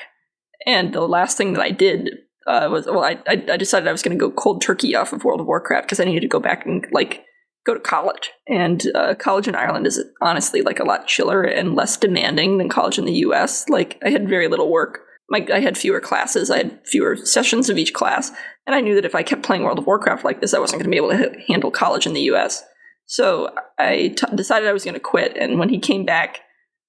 [0.66, 2.10] And the last thing that I did
[2.48, 5.14] uh, was, well, I, I, I decided I was going to go cold turkey off
[5.14, 7.24] of World of Warcraft because I needed to go back and, like,
[7.66, 8.32] go to college.
[8.48, 12.70] And uh, college in Ireland is honestly, like, a lot chiller and less demanding than
[12.70, 13.68] college in the US.
[13.70, 17.70] Like, I had very little work my I had fewer classes, I had fewer sessions
[17.70, 18.32] of each class,
[18.66, 20.82] and I knew that if I kept playing World of Warcraft like this, I wasn't
[20.82, 22.64] going to be able to handle college in the U.S.
[23.06, 25.38] So I t- decided I was going to quit.
[25.38, 26.42] And when he came back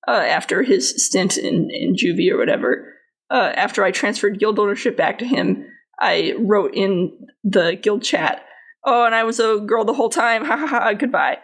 [0.09, 2.95] uh, after his stint in in juvie or whatever,
[3.31, 5.67] uh, after I transferred guild ownership back to him,
[6.01, 7.13] I wrote in
[7.45, 8.43] the guild chat,
[8.85, 10.45] "Oh, and I was a girl the whole time.
[10.51, 10.93] Ha ha ha.
[10.95, 11.39] Goodbye."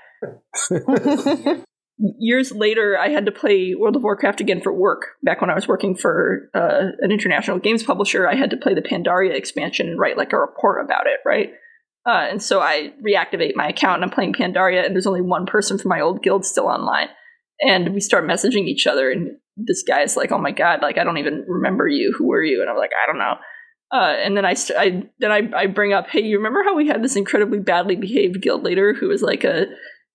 [1.98, 5.08] years later, I had to play World of Warcraft again for work.
[5.22, 8.74] Back when I was working for uh, an international games publisher, I had to play
[8.74, 11.50] the Pandaria expansion and write like a report about it, right?
[12.06, 15.46] Uh, and so I reactivate my account and I'm playing Pandaria, and there's only one
[15.46, 17.08] person from my old guild still online.
[17.60, 21.04] And we start messaging each other, and this guy's like, "Oh my god, like I
[21.04, 22.14] don't even remember you.
[22.18, 23.36] Who are you?" And I'm like, "I don't know."
[23.92, 26.74] Uh, and then I, st- I then I, I bring up, "Hey, you remember how
[26.74, 29.66] we had this incredibly badly behaved guild leader who was like a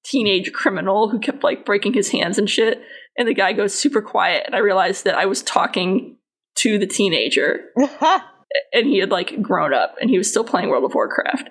[0.03, 2.82] teenage criminal who kept like breaking his hands and shit.
[3.17, 6.17] And the guy goes super quiet, and I realized that I was talking
[6.55, 7.65] to the teenager,
[8.74, 11.49] and he had like grown up, and he was still playing World of Warcraft.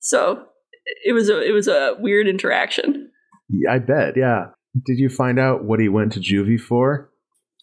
[0.00, 0.44] So
[1.04, 3.10] it was a it was a weird interaction.
[3.50, 4.14] Yeah, I bet.
[4.16, 4.46] Yeah.
[4.84, 7.10] Did you find out what he went to juvie for?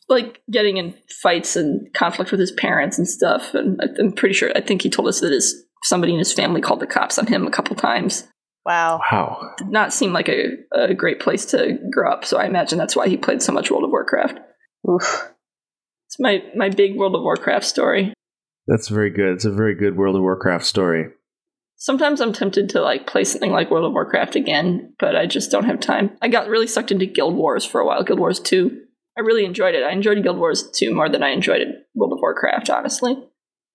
[0.10, 3.54] Like getting in fights and conflict with his parents and stuff.
[3.54, 6.62] And I'm pretty sure I think he told us that his somebody in his family
[6.62, 8.28] called the cops on him a couple times.
[8.66, 9.02] wow.
[9.12, 9.54] Wow.
[9.58, 12.96] Did not seem like a, a great place to grow up, so I imagine that's
[12.96, 14.40] why he played so much World of Warcraft.
[14.90, 15.30] Oof.
[16.08, 18.14] It's my, my big World of Warcraft story.
[18.68, 19.34] That's very good.
[19.34, 21.10] It's a very good World of Warcraft story.
[21.76, 25.52] Sometimes I'm tempted to like play something like World of Warcraft again, but I just
[25.52, 26.12] don't have time.
[26.22, 28.80] I got really sucked into Guild Wars for a while, Guild Wars 2.
[29.18, 29.84] I really enjoyed it.
[29.84, 33.16] I enjoyed Guild Wars 2 more than I enjoyed World of Warcraft, honestly.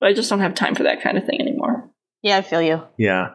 [0.01, 1.91] But I just don't have time for that kind of thing anymore.
[2.23, 2.83] Yeah, I feel you.
[2.99, 3.31] Yeah.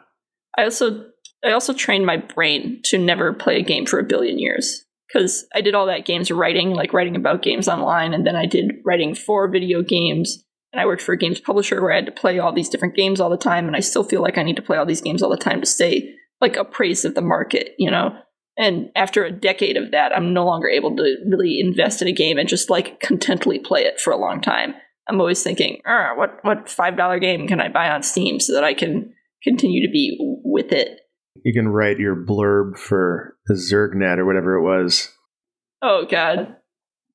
[0.57, 1.05] I also
[1.43, 5.45] I also trained my brain to never play a game for a billion years because
[5.53, 8.75] I did all that games writing, like writing about games online, and then I did
[8.85, 10.43] writing for video games.
[10.71, 12.95] And I worked for a games publisher where I had to play all these different
[12.95, 15.01] games all the time, and I still feel like I need to play all these
[15.01, 18.17] games all the time to stay like appraised of the market, you know.
[18.57, 22.11] And after a decade of that, I'm no longer able to really invest in a
[22.11, 24.75] game and just like contently play it for a long time.
[25.09, 28.53] I'm always thinking, "Ah, what what five dollar game can I buy on Steam so
[28.53, 31.01] that I can continue to be with it
[31.43, 35.09] You can write your blurb for Zergnet or whatever it was.
[35.81, 36.55] Oh god.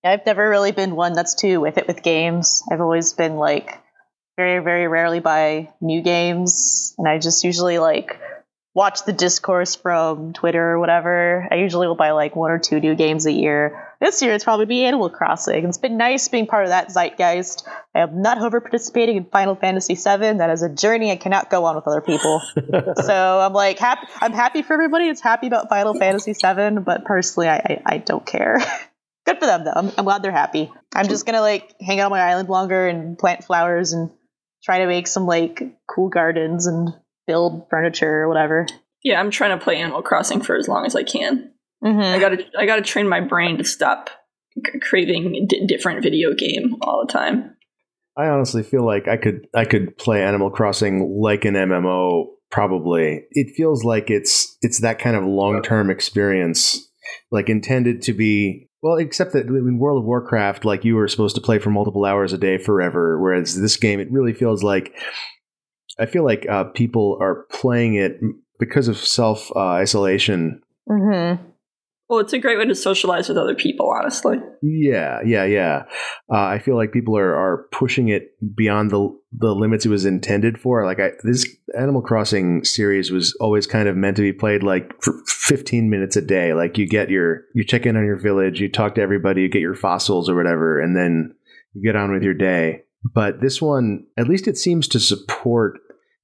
[0.05, 2.63] I've never really been one that's too with it with games.
[2.71, 3.81] I've always been like
[4.37, 8.21] very, very rarely buy new games, and I just usually like
[8.79, 11.49] watch the discourse from Twitter or whatever.
[11.51, 13.93] I usually will buy like one or two new games a year.
[14.01, 15.65] This year it's probably be Animal Crossing.
[15.67, 17.67] It's been nice being part of that zeitgeist.
[17.93, 20.39] I am not over participating in Final Fantasy VII.
[20.39, 22.41] That is a journey I cannot go on with other people.
[23.03, 24.07] so I'm like happy.
[24.21, 27.99] I'm happy for everybody that's happy about Final Fantasy VII, but personally, I I, I
[27.99, 28.59] don't care.
[29.27, 29.73] Good for them though.
[29.75, 30.71] I'm, I'm glad they're happy.
[30.95, 34.13] I'm just gonna like hang out on my island longer and plant flowers and
[34.63, 36.95] try to make some like cool gardens and
[37.29, 38.67] build furniture or whatever.
[39.05, 41.53] Yeah, I'm trying to play Animal Crossing for as long as I can.
[41.85, 42.01] Mm-hmm.
[42.01, 44.11] I gotta I gotta train my brain to stop
[44.57, 47.55] c- craving a d- different video game all the time.
[48.17, 53.27] I honestly feel like I could I could play Animal Crossing like an MMO probably.
[53.31, 56.89] It feels like it's it's that kind of long-term experience
[57.31, 61.37] like intended to be well except that in World of Warcraft like you were supposed
[61.37, 64.95] to play for multiple hours a day forever whereas this game it really feels like
[65.99, 68.21] I feel like uh, people are playing it
[68.59, 71.45] because of self uh, isolation Mm-hmm.
[72.09, 74.39] Well, it's a great way to socialize with other people, honestly.
[74.63, 75.83] Yeah, yeah, yeah.
[76.33, 80.07] Uh, I feel like people are, are pushing it beyond the the limits it was
[80.07, 80.87] intended for.
[80.87, 81.47] Like I, this
[81.79, 86.17] Animal Crossing series was always kind of meant to be played like for 15 minutes
[86.17, 86.55] a day.
[86.55, 89.51] Like you get your you check in on your village, you talk to everybody, you
[89.51, 91.35] get your fossils or whatever, and then
[91.75, 92.85] you get on with your day.
[93.15, 95.79] But this one, at least it seems to support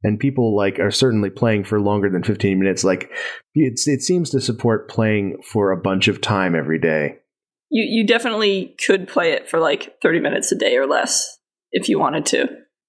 [0.04, 3.10] and people like are certainly playing for longer than 15 minutes like
[3.54, 7.16] it's, it seems to support playing for a bunch of time every day
[7.70, 11.38] You you definitely could play it for like 30 minutes a day or less
[11.72, 12.46] if you wanted to.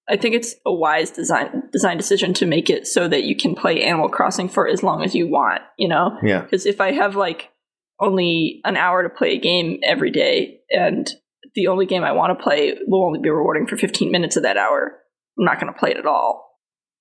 [0.08, 3.56] I think it's a wise design design decision to make it so that you can
[3.56, 6.16] play Animal Crossing for as long as you want, you know?
[6.22, 7.50] yeah Because if I have like
[7.98, 11.10] only an hour to play a game every day and
[11.54, 14.42] the only game I want to play will only be rewarding for 15 minutes of
[14.44, 14.92] that hour,
[15.38, 16.45] I'm not going to play it at all.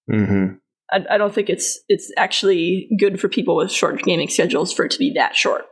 [0.09, 0.45] Hmm
[0.91, 4.85] I, I don't think it's it's actually good for people with short gaming schedules for
[4.85, 5.65] it to be that short.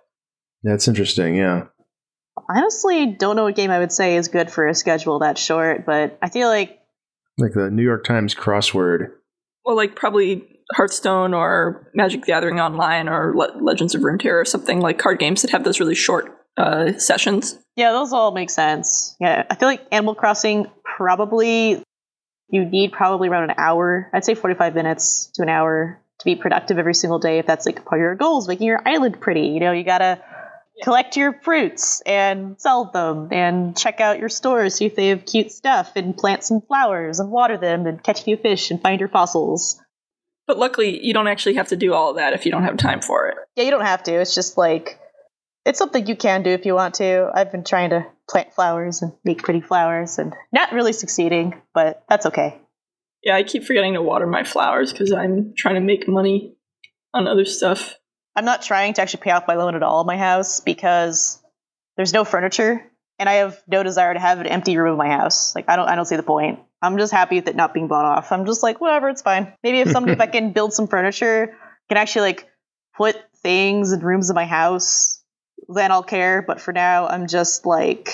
[0.64, 1.36] That's interesting.
[1.36, 1.66] Yeah.
[2.38, 5.38] I honestly don't know what game I would say is good for a schedule that
[5.38, 6.80] short, but I feel like
[7.38, 9.10] Like the New York Times crossword.
[9.66, 14.46] Well, like probably Hearthstone or Magic the Gathering Online or Le- Legends of Runeterra or
[14.46, 17.58] something like card games that have those really short uh, sessions.
[17.76, 19.16] Yeah, those all make sense.
[19.20, 20.66] Yeah, I feel like Animal Crossing
[20.98, 21.84] probably
[22.50, 24.10] you need probably around an hour.
[24.14, 27.66] I'd say 45 minutes to an hour to be productive every single day if that's
[27.66, 29.48] like part of your goals, making your island pretty.
[29.48, 30.22] You know, you gotta
[30.82, 35.26] collect your fruits and sell them and check out your stores, see if they have
[35.26, 38.82] cute stuff and plant some flowers and water them and catch a few fish and
[38.82, 39.80] find your fossils.
[40.46, 42.78] But luckily, you don't actually have to do all of that if you don't have
[42.78, 43.38] time for it.
[43.56, 44.14] Yeah, you don't have to.
[44.14, 45.00] It's just like
[45.66, 47.32] it's something you can do if you want to.
[47.34, 52.04] I've been trying to plant flowers and make pretty flowers and not really succeeding, but
[52.10, 52.60] that's okay.
[53.24, 56.56] Yeah, I keep forgetting to water my flowers because I'm trying to make money
[57.14, 57.96] on other stuff.
[58.36, 61.42] I'm not trying to actually pay off my loan at all in my house because
[61.96, 62.84] there's no furniture
[63.20, 65.56] and I have no desire to have an empty room in my house.
[65.56, 66.60] Like I don't I don't see the point.
[66.82, 68.32] I'm just happy with it not being bought off.
[68.32, 69.54] I'm just like, whatever, it's fine.
[69.64, 71.56] Maybe if somebody if I can build some furniture,
[71.88, 72.50] can actually like
[72.98, 75.23] put things in rooms in my house,
[75.68, 76.42] then I'll care.
[76.42, 78.10] But for now, I'm just like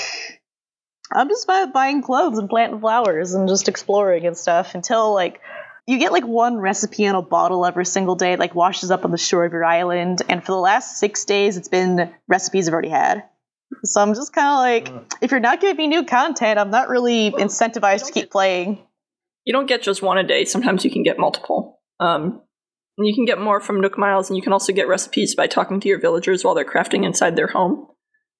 [1.12, 5.42] I'm just buying clothes and planting flowers and just exploring and stuff until like
[5.88, 9.12] you get like one recipe in a bottle every single day, like washes up on
[9.12, 10.22] the shore of your island.
[10.30, 13.24] And for the last six days, it's been recipes I've already had.
[13.84, 16.90] So I'm just kind of like, if you're not giving me new content, I'm not
[16.90, 18.80] really incentivized to keep playing.
[19.46, 20.46] You don't get just one a day.
[20.46, 21.80] Sometimes you can get multiple.
[22.00, 22.42] Um,
[23.00, 25.48] and you can get more from Nook Miles, and you can also get recipes by
[25.48, 27.88] talking to your villagers while they're crafting inside their home.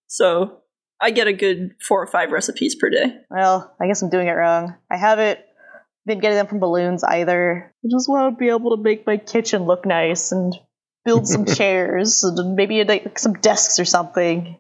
[0.08, 0.60] So
[1.02, 3.16] I get a good four or five recipes per day.
[3.30, 4.76] Well, I guess I'm doing it wrong.
[4.92, 5.40] I haven't
[6.06, 7.74] been getting them from balloons either.
[7.84, 10.54] I just want to be able to make my kitchen look nice and
[11.06, 14.58] build some chairs and maybe like some desks or something.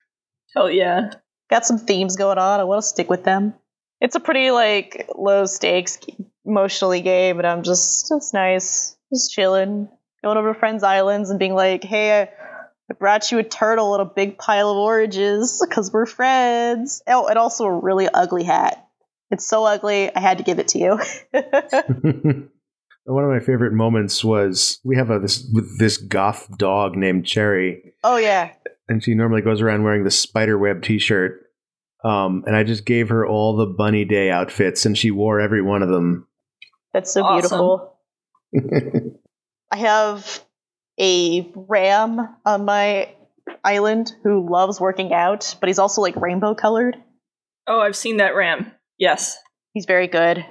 [0.56, 1.12] Hell yeah.
[1.50, 2.60] Got some themes going on.
[2.60, 3.54] I want to stick with them.
[4.00, 6.00] It's a pretty like low stakes
[6.46, 9.90] emotionally game, and I'm just it's nice, just chilling,
[10.24, 13.94] going over to friends' islands and being like, "Hey, I, I brought you a turtle
[13.96, 18.44] and a big pile of oranges because we're friends." Oh, and also a really ugly
[18.44, 18.86] hat.
[19.32, 20.14] It's so ugly.
[20.14, 21.00] I had to give it to you.
[23.06, 25.48] One of my favorite moments was we have a this
[25.78, 27.94] this goth dog named Cherry.
[28.04, 28.52] Oh yeah.
[28.88, 31.46] And she normally goes around wearing the spiderweb t-shirt.
[32.04, 35.62] Um, and I just gave her all the bunny day outfits and she wore every
[35.62, 36.28] one of them.
[36.94, 37.42] That's so awesome.
[37.42, 37.99] beautiful.
[39.72, 40.44] I have
[41.00, 43.14] a ram on my
[43.64, 46.98] island who loves working out, but he's also like rainbow colored.
[47.68, 48.72] Oh, I've seen that ram.
[48.98, 49.38] Yes.
[49.74, 50.46] He's very good.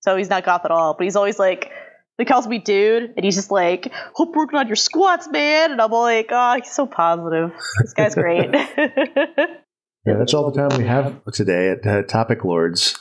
[0.00, 1.70] So he's not goth at all, but he's always like,
[2.18, 5.72] he calls me dude, and he's just like, hope working on your squats, man.
[5.72, 7.50] And I'm like, oh, he's so positive.
[7.80, 8.50] This guy's great.
[8.76, 12.96] yeah, that's all the time we have today at uh, Topic Lords.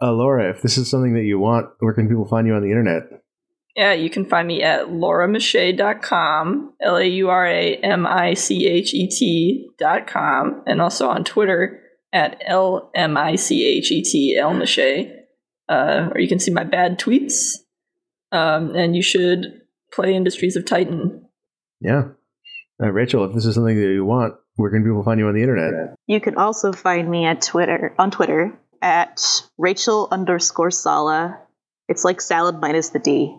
[0.00, 2.62] Uh, Laura, if this is something that you want, where can people find you on
[2.62, 3.02] the internet?
[3.76, 8.66] Yeah, you can find me at lauramichet.com, L A U R A M I C
[8.66, 11.80] H E T.com, and also on Twitter
[12.12, 15.28] at L M I C H E T L Michet,
[15.68, 17.58] uh, or you can see my bad tweets.
[18.30, 19.62] Um, and you should
[19.92, 21.26] play Industries of Titan.
[21.80, 22.08] Yeah.
[22.82, 25.34] Uh, Rachel, if this is something that you want, where can people find you on
[25.34, 25.94] the internet?
[26.06, 29.22] You can also find me at Twitter on Twitter at
[29.56, 31.40] Rachel underscore Sala.
[31.88, 33.36] It's like salad minus the D.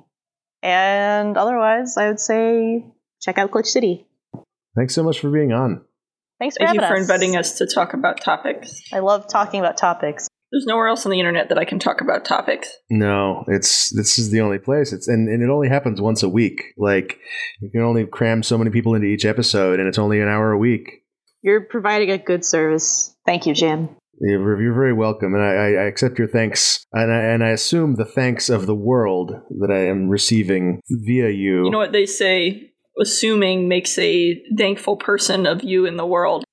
[0.62, 2.86] And otherwise, I would say
[3.22, 4.06] check out Glitch City.
[4.76, 5.82] Thanks so much for being on.
[6.40, 7.02] Thanks for Thank you for us.
[7.02, 8.82] inviting us to talk about topics.
[8.94, 10.28] I love talking about topics.
[10.52, 12.76] There's nowhere else on the internet that I can talk about topics.
[12.90, 14.94] No, it's this is the only place.
[14.94, 16.74] It's and, and it only happens once a week.
[16.78, 17.20] Like
[17.62, 20.52] you can only cram so many people into each episode, and it's only an hour
[20.52, 21.04] a week.
[21.42, 23.16] You're providing a good service.
[23.26, 23.90] Thank you, Jim.
[24.22, 27.96] You're, you're very welcome, and I, I accept your thanks, and I, and I assume
[27.96, 31.64] the thanks of the world that I am receiving via you.
[31.64, 36.44] You know what they say: assuming makes a thankful person of you in the world.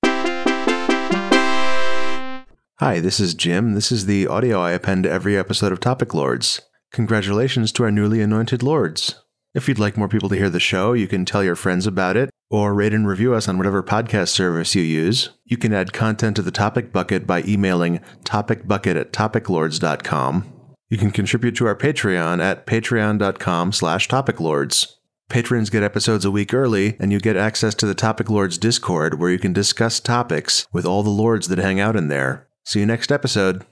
[2.79, 3.73] Hi, this is Jim.
[3.73, 6.61] This is the audio I append to every episode of Topic Lords.
[6.93, 9.15] Congratulations to our newly anointed lords.
[9.53, 12.15] If you'd like more people to hear the show, you can tell your friends about
[12.15, 15.29] it, or rate and review us on whatever podcast service you use.
[15.45, 20.53] You can add content to the topic bucket by emailing topicbucket at topiclords.com.
[20.89, 24.93] You can contribute to our Patreon at patreon.com slash topiclords.
[25.29, 29.19] Patrons get episodes a week early, and you get access to the Topic Lords Discord
[29.19, 32.47] where you can discuss topics with all the lords that hang out in there.
[32.63, 33.65] See you next episode.